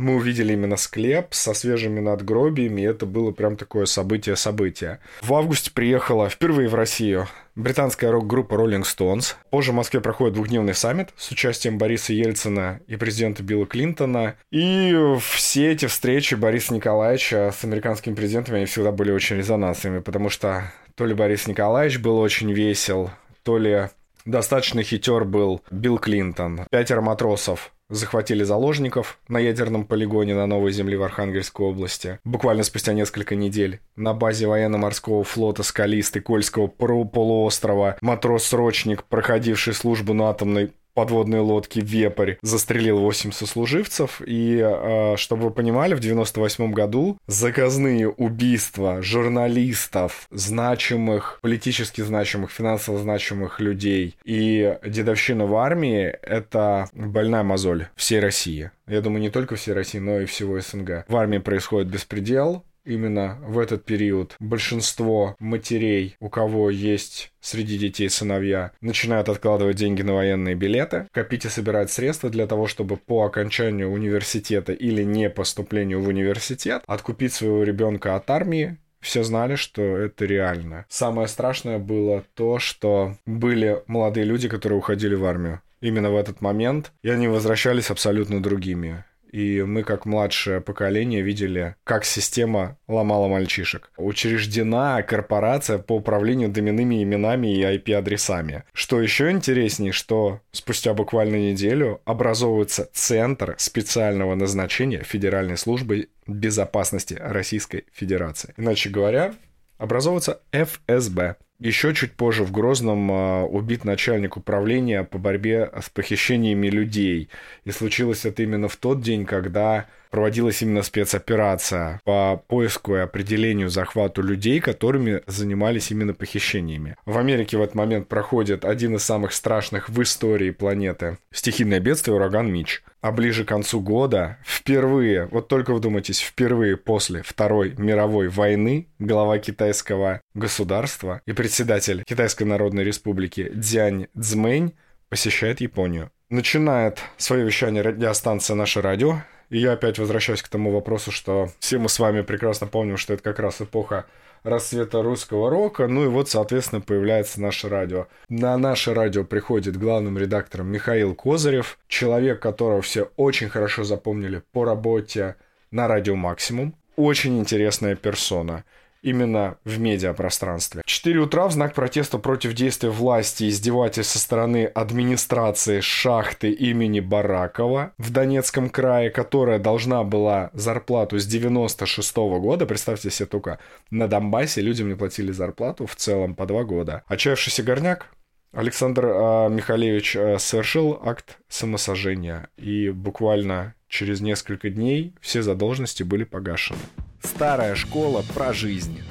мы 0.00 0.16
увидели 0.16 0.54
именно 0.54 0.76
склеп 0.76 1.34
со 1.34 1.54
свежими 1.54 2.00
надгробиями, 2.00 2.80
и 2.80 2.84
это 2.84 3.06
было 3.06 3.30
прям 3.30 3.56
такое 3.56 3.84
событие-событие. 3.84 4.98
В 5.20 5.34
августе 5.34 5.70
приехала 5.70 6.28
впервые 6.28 6.68
в 6.68 6.74
Россию 6.74 7.28
британская 7.54 8.10
рок-группа 8.10 8.54
Rolling 8.54 8.82
Stones. 8.82 9.34
Позже 9.50 9.72
в 9.72 9.74
Москве 9.74 10.00
проходит 10.00 10.34
двухдневный 10.34 10.74
саммит 10.74 11.10
с 11.16 11.30
участием 11.30 11.78
Бориса 11.78 12.12
Ельцина 12.12 12.80
и 12.86 12.96
президента 12.96 13.42
Билла 13.42 13.66
Клинтона. 13.66 14.36
И 14.50 14.96
все 15.20 15.72
эти 15.72 15.86
встречи 15.86 16.34
Бориса 16.34 16.74
Николаевича 16.74 17.52
с 17.56 17.64
американскими 17.64 18.14
президентами, 18.14 18.58
они 18.58 18.66
всегда 18.66 18.92
были 18.92 19.12
очень 19.12 19.36
резонансными, 19.36 20.00
потому 20.00 20.30
что 20.30 20.72
то 20.94 21.04
ли 21.04 21.14
Борис 21.14 21.46
Николаевич 21.46 21.98
был 21.98 22.18
очень 22.18 22.52
весел, 22.52 23.10
то 23.42 23.58
ли 23.58 23.88
достаточно 24.24 24.82
хитер 24.82 25.24
был 25.24 25.62
Билл 25.70 25.98
Клинтон. 25.98 26.66
Пятеро 26.70 27.00
матросов 27.00 27.72
захватили 27.90 28.44
заложников 28.44 29.18
на 29.28 29.38
ядерном 29.38 29.84
полигоне 29.84 30.34
на 30.34 30.46
Новой 30.46 30.72
Земле 30.72 30.96
в 30.96 31.02
Архангельской 31.02 31.66
области. 31.66 32.18
Буквально 32.24 32.62
спустя 32.62 32.92
несколько 32.92 33.34
недель 33.34 33.80
на 33.96 34.14
базе 34.14 34.46
военно-морского 34.46 35.24
флота 35.24 35.62
Скалисты 35.62 36.20
Кольского 36.20 36.68
полуострова 36.68 37.96
матрос-срочник, 38.00 39.04
проходивший 39.04 39.74
службу 39.74 40.14
на 40.14 40.30
атомной 40.30 40.72
подводной 40.94 41.40
лодки 41.40 41.80
«Вепрь» 41.80 42.34
застрелил 42.42 42.98
8 42.98 43.32
сослуживцев. 43.32 44.20
И, 44.24 44.60
а, 44.62 45.14
чтобы 45.16 45.44
вы 45.44 45.50
понимали, 45.50 45.94
в 45.94 46.00
98 46.00 46.72
году 46.72 47.18
заказные 47.26 48.08
убийства 48.08 49.02
журналистов, 49.02 50.26
значимых, 50.30 51.38
политически 51.42 52.00
значимых, 52.00 52.50
финансово 52.50 52.98
значимых 52.98 53.60
людей 53.60 54.16
и 54.24 54.78
дедовщина 54.84 55.46
в 55.46 55.56
армии— 55.56 56.04
это 56.22 56.88
больная 56.92 57.42
мозоль 57.42 57.88
всей 57.96 58.20
России. 58.20 58.70
Я 58.86 59.00
думаю, 59.00 59.20
не 59.20 59.30
только 59.30 59.56
всей 59.56 59.72
России, 59.72 59.98
но 59.98 60.20
и 60.20 60.26
всего 60.26 60.58
СНГ. 60.60 61.04
В 61.06 61.16
армии 61.16 61.38
происходит 61.38 61.88
беспредел, 61.88 62.64
именно 62.84 63.38
в 63.42 63.58
этот 63.58 63.84
период 63.84 64.36
большинство 64.38 65.36
матерей, 65.38 66.16
у 66.20 66.28
кого 66.28 66.70
есть 66.70 67.32
среди 67.40 67.78
детей 67.78 68.08
сыновья, 68.08 68.72
начинают 68.80 69.28
откладывать 69.28 69.76
деньги 69.76 70.02
на 70.02 70.14
военные 70.14 70.54
билеты, 70.54 71.08
копить 71.12 71.44
и 71.44 71.48
собирать 71.48 71.90
средства 71.90 72.30
для 72.30 72.46
того, 72.46 72.66
чтобы 72.66 72.96
по 72.96 73.24
окончанию 73.24 73.90
университета 73.90 74.72
или 74.72 75.02
не 75.02 75.30
поступлению 75.30 76.00
в 76.00 76.08
университет 76.08 76.82
откупить 76.86 77.32
своего 77.32 77.62
ребенка 77.62 78.16
от 78.16 78.28
армии 78.30 78.78
все 79.00 79.22
знали, 79.22 79.54
что 79.54 79.82
это 79.82 80.26
реально. 80.26 80.84
Самое 80.88 81.26
страшное 81.26 81.78
было 81.78 82.22
то, 82.34 82.58
что 82.58 83.16
были 83.24 83.82
молодые 83.86 84.24
люди, 84.24 84.48
которые 84.48 84.78
уходили 84.78 85.14
в 85.14 85.24
армию 85.24 85.62
именно 85.80 86.10
в 86.10 86.16
этот 86.16 86.40
момент, 86.40 86.92
и 87.02 87.08
они 87.08 87.28
возвращались 87.28 87.90
абсолютно 87.90 88.42
другими. 88.42 89.04
И 89.30 89.62
мы, 89.62 89.84
как 89.84 90.06
младшее 90.06 90.60
поколение, 90.60 91.22
видели, 91.22 91.76
как 91.84 92.04
система 92.04 92.78
ломала 92.88 93.28
мальчишек. 93.28 93.92
Учреждена 93.96 95.02
корпорация 95.02 95.78
по 95.78 95.96
управлению 95.96 96.48
доменными 96.48 97.02
именами 97.02 97.54
и 97.54 97.62
IP-адресами. 97.62 98.64
Что 98.72 99.00
еще 99.00 99.30
интереснее, 99.30 99.92
что 99.92 100.40
спустя 100.52 100.94
буквально 100.94 101.36
неделю 101.36 102.00
образовывается 102.04 102.88
Центр 102.92 103.54
специального 103.58 104.34
назначения 104.34 105.02
Федеральной 105.02 105.56
службы 105.56 106.08
безопасности 106.26 107.14
Российской 107.20 107.84
Федерации. 107.92 108.54
Иначе 108.56 108.90
говоря, 108.90 109.34
образовывается 109.78 110.40
ФСБ. 110.52 111.36
Еще 111.60 111.94
чуть 111.94 112.12
позже 112.12 112.42
в 112.42 112.52
Грозном 112.52 113.12
а, 113.12 113.44
убит 113.44 113.84
начальник 113.84 114.38
управления 114.38 115.04
по 115.04 115.18
борьбе 115.18 115.70
с 115.78 115.90
похищениями 115.90 116.68
людей. 116.68 117.28
И 117.64 117.70
случилось 117.70 118.24
это 118.24 118.42
именно 118.42 118.68
в 118.68 118.76
тот 118.76 119.02
день, 119.02 119.26
когда 119.26 119.86
проводилась 120.10 120.62
именно 120.62 120.82
спецоперация 120.82 122.00
по 122.04 122.42
поиску 122.48 122.96
и 122.96 123.00
определению 123.00 123.70
захвату 123.70 124.22
людей, 124.22 124.60
которыми 124.60 125.22
занимались 125.26 125.90
именно 125.90 126.14
похищениями. 126.14 126.96
В 127.06 127.18
Америке 127.18 127.56
в 127.56 127.62
этот 127.62 127.74
момент 127.74 128.08
проходит 128.08 128.64
один 128.64 128.96
из 128.96 129.04
самых 129.04 129.32
страшных 129.32 129.88
в 129.88 130.02
истории 130.02 130.50
планеты 130.50 131.18
стихийное 131.32 131.80
бедствие 131.80 132.16
ураган 132.16 132.52
Мич. 132.52 132.82
А 133.00 133.12
ближе 133.12 133.44
к 133.44 133.48
концу 133.48 133.80
года 133.80 134.36
впервые, 134.44 135.26
вот 135.26 135.48
только 135.48 135.72
вдумайтесь, 135.72 136.20
впервые 136.20 136.76
после 136.76 137.22
Второй 137.22 137.74
мировой 137.78 138.28
войны 138.28 138.88
глава 138.98 139.38
китайского 139.38 140.20
государства 140.34 141.22
и 141.24 141.32
председатель 141.32 142.04
Китайской 142.04 142.44
Народной 142.44 142.84
Республики 142.84 143.50
Дзянь 143.54 144.08
Цзмэнь 144.18 144.74
посещает 145.08 145.60
Японию. 145.62 146.10
Начинает 146.28 147.00
свое 147.16 147.44
вещание 147.44 147.82
радиостанция 147.82 148.54
«Наше 148.54 148.82
радио», 148.82 149.22
и 149.50 149.58
я 149.58 149.72
опять 149.72 149.98
возвращаюсь 149.98 150.42
к 150.42 150.48
тому 150.48 150.70
вопросу, 150.70 151.10
что 151.10 151.50
все 151.58 151.78
мы 151.78 151.88
с 151.88 151.98
вами 151.98 152.22
прекрасно 152.22 152.66
помним, 152.66 152.96
что 152.96 153.12
это 153.14 153.22
как 153.22 153.38
раз 153.38 153.60
эпоха 153.60 154.06
расцвета 154.42 155.02
русского 155.02 155.50
рока. 155.50 155.86
Ну 155.86 156.04
и 156.04 156.08
вот, 156.08 156.28
соответственно, 156.28 156.80
появляется 156.80 157.40
наше 157.40 157.68
радио. 157.68 158.06
На 158.28 158.56
наше 158.56 158.94
радио 158.94 159.24
приходит 159.24 159.76
главным 159.76 160.16
редактором 160.16 160.68
Михаил 160.68 161.14
Козырев, 161.14 161.78
человек, 161.88 162.40
которого 162.40 162.80
все 162.80 163.10
очень 163.16 163.48
хорошо 163.48 163.84
запомнили 163.84 164.42
по 164.52 164.64
работе 164.64 165.36
на 165.70 165.88
радио 165.88 166.16
«Максимум». 166.16 166.74
Очень 166.96 167.38
интересная 167.38 167.96
персона 167.96 168.64
именно 169.02 169.56
в 169.64 169.78
медиапространстве. 169.78 170.82
4 170.84 171.20
утра 171.20 171.46
в 171.46 171.52
знак 171.52 171.74
протеста 171.74 172.18
против 172.18 172.54
действия 172.54 172.90
власти 172.90 173.44
и 173.44 173.48
издевательств 173.48 174.12
со 174.12 174.18
стороны 174.18 174.66
администрации 174.66 175.80
шахты 175.80 176.50
имени 176.50 177.00
Баракова 177.00 177.92
в 177.98 178.10
Донецком 178.10 178.70
крае, 178.70 179.10
которая 179.10 179.58
должна 179.58 180.04
была 180.04 180.50
зарплату 180.52 181.18
с 181.18 181.26
96 181.26 182.16
-го 182.16 182.40
года, 182.40 182.66
представьте 182.66 183.10
себе 183.10 183.26
только, 183.26 183.58
на 183.90 184.08
Донбассе 184.08 184.60
людям 184.60 184.88
не 184.88 184.94
платили 184.94 185.32
зарплату 185.32 185.86
в 185.86 185.96
целом 185.96 186.34
по 186.34 186.46
два 186.46 186.64
года. 186.64 187.02
Отчаявшийся 187.06 187.62
горняк 187.62 188.06
Александр 188.52 189.06
э, 189.06 189.48
Михалевич 189.48 190.16
э, 190.16 190.38
совершил 190.38 191.00
акт 191.04 191.38
самосожжения, 191.48 192.48
и 192.56 192.90
буквально 192.90 193.74
через 193.90 194.22
несколько 194.22 194.70
дней 194.70 195.12
все 195.20 195.42
задолженности 195.42 196.02
были 196.02 196.24
погашены. 196.24 196.78
Старая 197.22 197.74
школа 197.74 198.24
про 198.34 198.54
жизнь. 198.54 199.02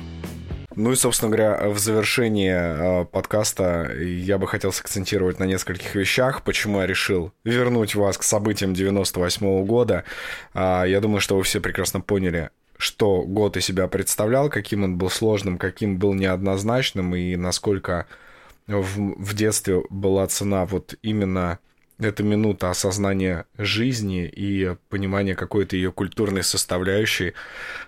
Ну 0.76 0.94
и, 0.94 0.96
собственно 0.96 1.30
говоря, 1.30 1.70
в 1.70 1.78
завершении 1.78 2.54
э, 2.54 3.06
подкаста 3.06 3.92
я 4.00 4.38
бы 4.38 4.48
хотел 4.48 4.72
сакцентировать 4.72 5.38
на 5.38 5.44
нескольких 5.44 5.94
вещах, 5.94 6.42
почему 6.44 6.80
я 6.80 6.88
решил 6.88 7.34
вернуть 7.44 7.96
вас 7.96 8.18
к 8.18 8.24
событиям 8.24 8.74
98 8.74 9.46
-го 9.46 9.66
года. 9.66 10.06
Э, 10.54 10.86
я 10.88 11.02
думаю, 11.02 11.20
что 11.20 11.36
вы 11.36 11.44
все 11.44 11.60
прекрасно 11.60 12.00
поняли, 12.00 12.50
что 12.78 13.24
год 13.24 13.58
из 13.58 13.66
себя 13.66 13.88
представлял, 13.88 14.50
каким 14.50 14.84
он 14.86 14.98
был 14.98 15.10
сложным, 15.10 15.58
каким 15.58 15.98
был 15.98 16.14
неоднозначным 16.14 17.14
и 17.14 17.36
насколько 17.36 18.06
в, 18.68 19.16
в 19.22 19.34
детстве 19.34 19.84
была 19.90 20.28
цена 20.28 20.66
вот 20.66 20.96
именно 21.02 21.60
эта 22.00 22.24
минута 22.24 22.70
осознания 22.70 23.46
жизни 23.58 24.26
и 24.26 24.76
понимания 24.90 25.36
какой-то 25.36 25.76
ее 25.76 25.92
культурной 25.92 26.44
составляющей, 26.44 27.34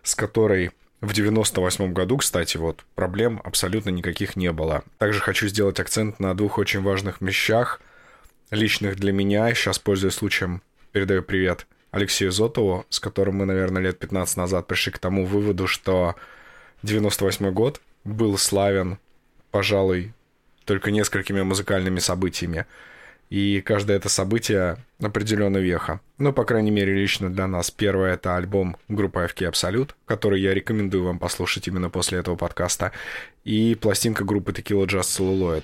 с 0.03 0.15
которой 0.15 0.71
в 0.99 1.13
98 1.13 1.93
году, 1.93 2.17
кстати, 2.17 2.57
вот 2.57 2.83
проблем 2.93 3.41
абсолютно 3.43 3.89
никаких 3.89 4.35
не 4.35 4.51
было. 4.51 4.83
Также 4.99 5.19
хочу 5.19 5.47
сделать 5.47 5.79
акцент 5.79 6.19
на 6.19 6.35
двух 6.35 6.57
очень 6.59 6.81
важных 6.81 7.21
вещах, 7.21 7.81
личных 8.51 8.97
для 8.97 9.11
меня. 9.11 9.53
Сейчас, 9.55 9.79
пользуясь 9.79 10.13
случаем, 10.13 10.61
передаю 10.91 11.23
привет 11.23 11.65
Алексею 11.89 12.31
Зотову, 12.31 12.85
с 12.89 12.99
которым 12.99 13.37
мы, 13.37 13.45
наверное, 13.45 13.81
лет 13.81 13.97
15 13.97 14.37
назад 14.37 14.67
пришли 14.67 14.91
к 14.91 14.99
тому 14.99 15.25
выводу, 15.25 15.65
что 15.65 16.15
98 16.83 17.51
год 17.51 17.81
был 18.03 18.37
славен, 18.37 18.99
пожалуй, 19.49 20.13
только 20.65 20.91
несколькими 20.91 21.41
музыкальными 21.41 21.99
событиями. 21.99 22.65
И 23.31 23.61
каждое 23.61 23.95
это 23.95 24.09
событие 24.09 24.75
определенно 25.01 25.55
веха. 25.55 26.01
Ну, 26.17 26.33
по 26.33 26.43
крайней 26.43 26.69
мере, 26.69 26.93
лично 26.93 27.31
для 27.31 27.47
нас. 27.47 27.71
Первое— 27.71 28.13
это 28.15 28.35
альбом 28.35 28.75
группы 28.89 29.21
FK 29.21 29.49
Absolute, 29.49 29.91
который 30.05 30.41
я 30.41 30.53
рекомендую 30.53 31.05
вам 31.05 31.17
послушать 31.17 31.65
именно 31.69 31.89
после 31.89 32.19
этого 32.19 32.35
подкаста. 32.35 32.91
И 33.45 33.75
пластинка 33.75 34.25
группы 34.25 34.51
Tequila 34.51 34.85
Just 34.85 35.17
Celluloid. 35.17 35.63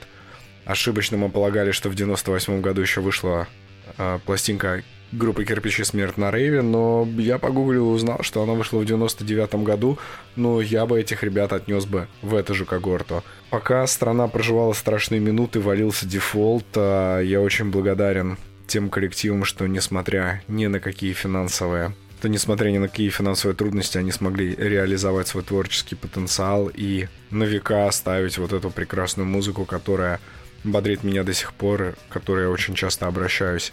Ошибочно 0.64 1.18
мы 1.18 1.30
полагали, 1.30 1.72
что 1.72 1.90
в 1.90 1.96
98 1.96 2.62
году 2.62 2.80
еще 2.80 3.02
вышла 3.02 3.50
э, 3.98 4.20
пластинка 4.26 4.82
группы 5.12 5.46
«Кирпичи 5.46 5.84
смерть» 5.84 6.18
на 6.18 6.32
рейве, 6.32 6.62
но 6.62 7.08
я 7.18 7.38
погуглил 7.38 7.92
и 7.92 7.96
узнал, 7.96 8.20
что 8.22 8.44
она 8.44 8.54
вышла 8.54 8.80
в 8.80 8.86
99 8.86 9.56
году, 9.64 9.98
но 10.36 10.62
я 10.62 10.86
бы 10.86 11.00
этих 11.00 11.24
ребят 11.24 11.54
отнес 11.54 11.86
бы 11.86 12.08
в 12.22 12.36
эту 12.36 12.54
же 12.54 12.66
когорту. 12.66 13.24
Пока 13.50 13.86
страна 13.88 14.28
проживала 14.28 14.74
страшные 14.74 15.20
минуты, 15.20 15.60
валился 15.60 16.06
дефолт, 16.06 16.66
а 16.76 17.22
я 17.22 17.42
очень 17.42 17.72
благодарен 17.72 18.38
тем 18.68 18.90
коллективам, 18.90 19.46
что 19.46 19.66
несмотря 19.68 20.44
ни 20.48 20.68
на 20.68 20.80
какие 20.80 21.14
финансовые 21.14 21.94
то 22.22 22.30
несмотря 22.30 22.72
ни 22.72 22.80
на 22.80 22.88
какие 22.88 23.10
финансовые 23.10 23.56
трудности, 23.56 24.00
они 24.00 24.12
смогли 24.12 24.56
реализовать 24.56 25.28
свой 25.28 25.44
творческий 25.44 25.94
потенциал 25.94 26.72
и 26.74 27.08
на 27.30 27.44
века 27.44 27.88
оставить 27.88 28.40
вот 28.40 28.54
эту 28.54 28.72
прекрасную 28.72 29.28
музыку, 29.28 29.66
которая 29.66 30.20
бодрит 30.64 31.04
меня 31.04 31.24
до 31.24 31.34
сих 31.34 31.54
пор, 31.54 31.96
к 32.10 32.14
которой 32.14 32.46
я 32.46 32.50
очень 32.50 32.74
часто 32.74 33.06
обращаюсь. 33.06 33.72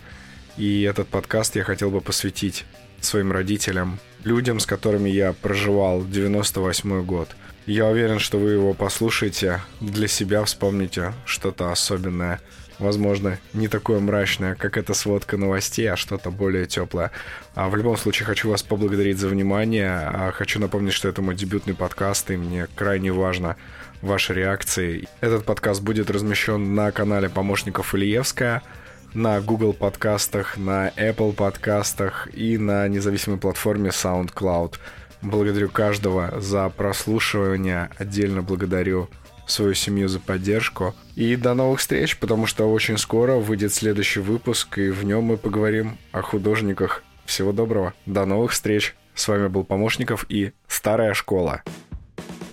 И 0.57 0.83
этот 0.83 1.09
подкаст 1.09 1.57
я 1.57 1.65
хотел 1.65 1.91
бы 1.91 2.01
посвятить 2.01 2.65
своим 3.01 3.33
родителям, 3.33 3.99
людям, 4.23 4.61
с 4.61 4.67
которыми 4.67 5.11
я 5.11 5.33
проживал 5.33 6.05
98 6.05 7.05
год. 7.05 7.29
Я 7.67 7.87
уверен, 7.87 8.19
что 8.19 8.39
вы 8.39 8.53
его 8.53 8.73
послушаете, 8.73 9.61
для 9.81 10.07
себя 10.07 10.45
вспомните 10.45 11.13
что-то 11.25 11.73
особенное. 11.73 12.41
Возможно, 12.79 13.39
не 13.53 13.69
такое 13.69 14.01
мрачное, 14.01 14.55
как 14.55 14.77
эта 14.77 14.95
сводка 14.95 15.37
новостей, 15.37 15.91
а 15.91 15.97
что-то 15.97 16.31
более 16.31 16.67
теплое. 16.67 17.11
А 17.55 17.69
в 17.69 17.77
любом 17.77 17.97
случае, 17.97 18.27
хочу 18.27 18.51
вас 18.51 18.63
поблагодарить 18.63 19.19
за 19.19 19.29
внимание. 19.29 19.91
А 19.91 20.33
хочу 20.33 20.61
напомнить, 20.61 20.93
что 20.93 21.09
это 21.09 21.23
мой 21.23 21.35
дебютный 21.35 21.75
подкаст, 21.75 22.31
и 22.31 22.37
мне 22.37 22.67
крайне 22.75 23.13
важно 23.13 23.57
ваши 24.03 24.35
реакции. 24.35 25.09
Этот 25.21 25.45
подкаст 25.45 25.83
будет 25.83 26.11
размещен 26.11 26.75
на 26.75 26.93
канале 26.93 27.29
помощников 27.29 27.95
Ильевская– 27.95 28.63
на 29.15 29.41
Google 29.41 29.73
подкастах, 29.73 30.57
на 30.57 30.89
Apple 30.91 31.33
подкастах 31.33 32.29
и 32.35 32.59
на 32.59 32.87
независимой 32.89 33.39
платформе 33.39 33.91
SoundCloud. 33.91 34.75
Благодарю 35.23 35.71
каждого 35.71 36.41
за 36.41 36.69
прослушивание. 36.69 37.91
Отдельно 37.97 38.43
благодарю 38.43 39.09
свою 39.47 39.75
семью 39.75 40.09
за 40.09 40.21
поддержку. 40.21 40.95
И 41.15 41.37
до 41.37 41.55
новых 41.55 41.81
встреч, 41.81 42.19
потому 42.19 42.47
что 42.47 42.71
очень 42.71 42.99
скоро 42.99 43.35
выйдет 43.37 43.73
следующий 43.73 44.21
выпуск, 44.21 44.79
и 44.79 44.91
в 44.91 45.05
нем 45.05 45.25
мы 45.25 45.37
поговорим 45.37 45.97
о 46.13 46.23
художниках. 46.23 47.03
Всего 47.25 47.53
доброго. 47.53 47.95
До 48.07 48.27
новых 48.27 48.53
встреч. 48.53 48.95
С 49.15 49.29
вами 49.29 49.47
был 49.47 49.65
Помощников 49.65 50.27
и 50.29 50.53
Старая 50.67 51.15
школа. 51.15 51.63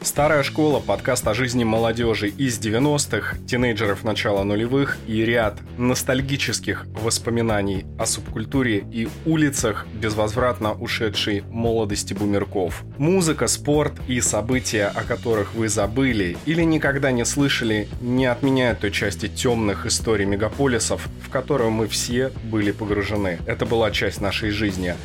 Старая 0.04 0.42
школа, 0.42 0.80
подкаст 0.80 1.28
о 1.28 1.36
жизни 1.36 1.64
молодежи 1.64 2.30
из 2.30 2.60
90-х, 2.60 3.38
тинейджеров 3.48 4.04
начала 4.04 4.44
нулевых 4.44 4.98
и 5.06 5.24
ряд 5.24 5.60
ностальгических 5.78 6.88
воспоминаний 6.88 7.86
о 8.00 8.08
субкультуре 8.08 8.80
и 8.92 9.08
улицах 9.28 9.86
безвозвратно 9.94 10.74
ушедшей 10.74 11.42
молодости 11.42 12.16
бумерков. 12.16 12.84
Музыка, 12.98 13.46
спорт 13.46 13.94
и 14.08 14.22
события, 14.22 14.88
о 14.88 15.04
которых 15.04 15.54
вы 15.54 15.70
забыли 15.70 16.36
или 16.48 16.64
никогда 16.64 17.12
не 17.12 17.24
слышали, 17.24 17.88
не 18.02 18.26
отменяют 18.26 18.80
той 18.80 18.90
части 18.90 19.28
темных 19.28 19.86
историй 19.86 20.26
мегаполисов, 20.26 21.08
в 21.24 21.30
которую 21.30 21.70
мы 21.70 21.88
все 21.88 22.32
были 22.46 22.72
погружены. 22.72 23.38
Это 23.46 23.68
была 23.68 23.92
часть 23.92 24.20
нашей 24.20 24.50
жизни. 24.50 24.96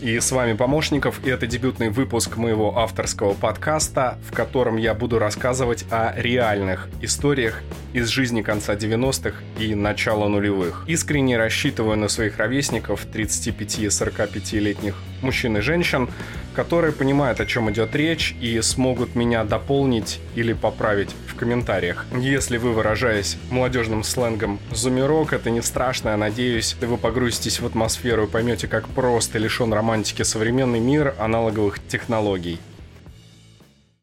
И 0.00 0.20
с 0.20 0.30
вами 0.30 0.52
Помощников, 0.52 1.24
и 1.24 1.30
это 1.30 1.46
дебютный 1.46 1.88
выпуск 1.88 2.36
моего 2.36 2.78
авторского 2.78 3.32
подкаста, 3.32 4.18
в 4.30 4.34
котором 4.34 4.76
я 4.76 4.92
буду 4.92 5.18
рассказывать 5.18 5.86
о 5.90 6.12
реальных 6.14 6.88
историях 7.00 7.62
из 7.94 8.08
жизни 8.08 8.42
конца 8.42 8.74
90-х 8.74 9.36
и 9.58 9.74
начала 9.74 10.28
нулевых. 10.28 10.84
Искренне 10.86 11.38
рассчитываю 11.38 11.96
на 11.96 12.08
своих 12.08 12.36
ровесников, 12.36 13.06
35-45-летних 13.06 14.96
мужчин 15.22 15.56
и 15.56 15.60
женщин, 15.60 16.08
которые 16.54 16.92
понимают, 16.92 17.40
о 17.40 17.46
чем 17.46 17.70
идет 17.70 17.94
речь 17.94 18.34
и 18.40 18.60
смогут 18.62 19.14
меня 19.14 19.44
дополнить 19.44 20.20
или 20.34 20.54
поправить 20.54 21.10
в 21.26 21.34
комментариях. 21.34 22.06
Если 22.18 22.56
вы, 22.56 22.72
выражаясь 22.72 23.36
молодежным 23.50 24.02
сленгом 24.04 24.58
«зумерок», 24.72 25.32
это 25.32 25.50
не 25.50 25.62
страшно, 25.62 26.10
я 26.10 26.16
надеюсь, 26.16 26.74
вы 26.80 26.96
погрузитесь 26.96 27.60
в 27.60 27.66
атмосферу 27.66 28.24
и 28.24 28.26
поймете, 28.26 28.68
как 28.68 28.88
просто 28.88 29.38
лишен 29.38 29.72
романтики 29.72 30.22
современный 30.22 30.80
мир 30.80 31.14
аналоговых 31.18 31.78
технологий. 31.86 32.58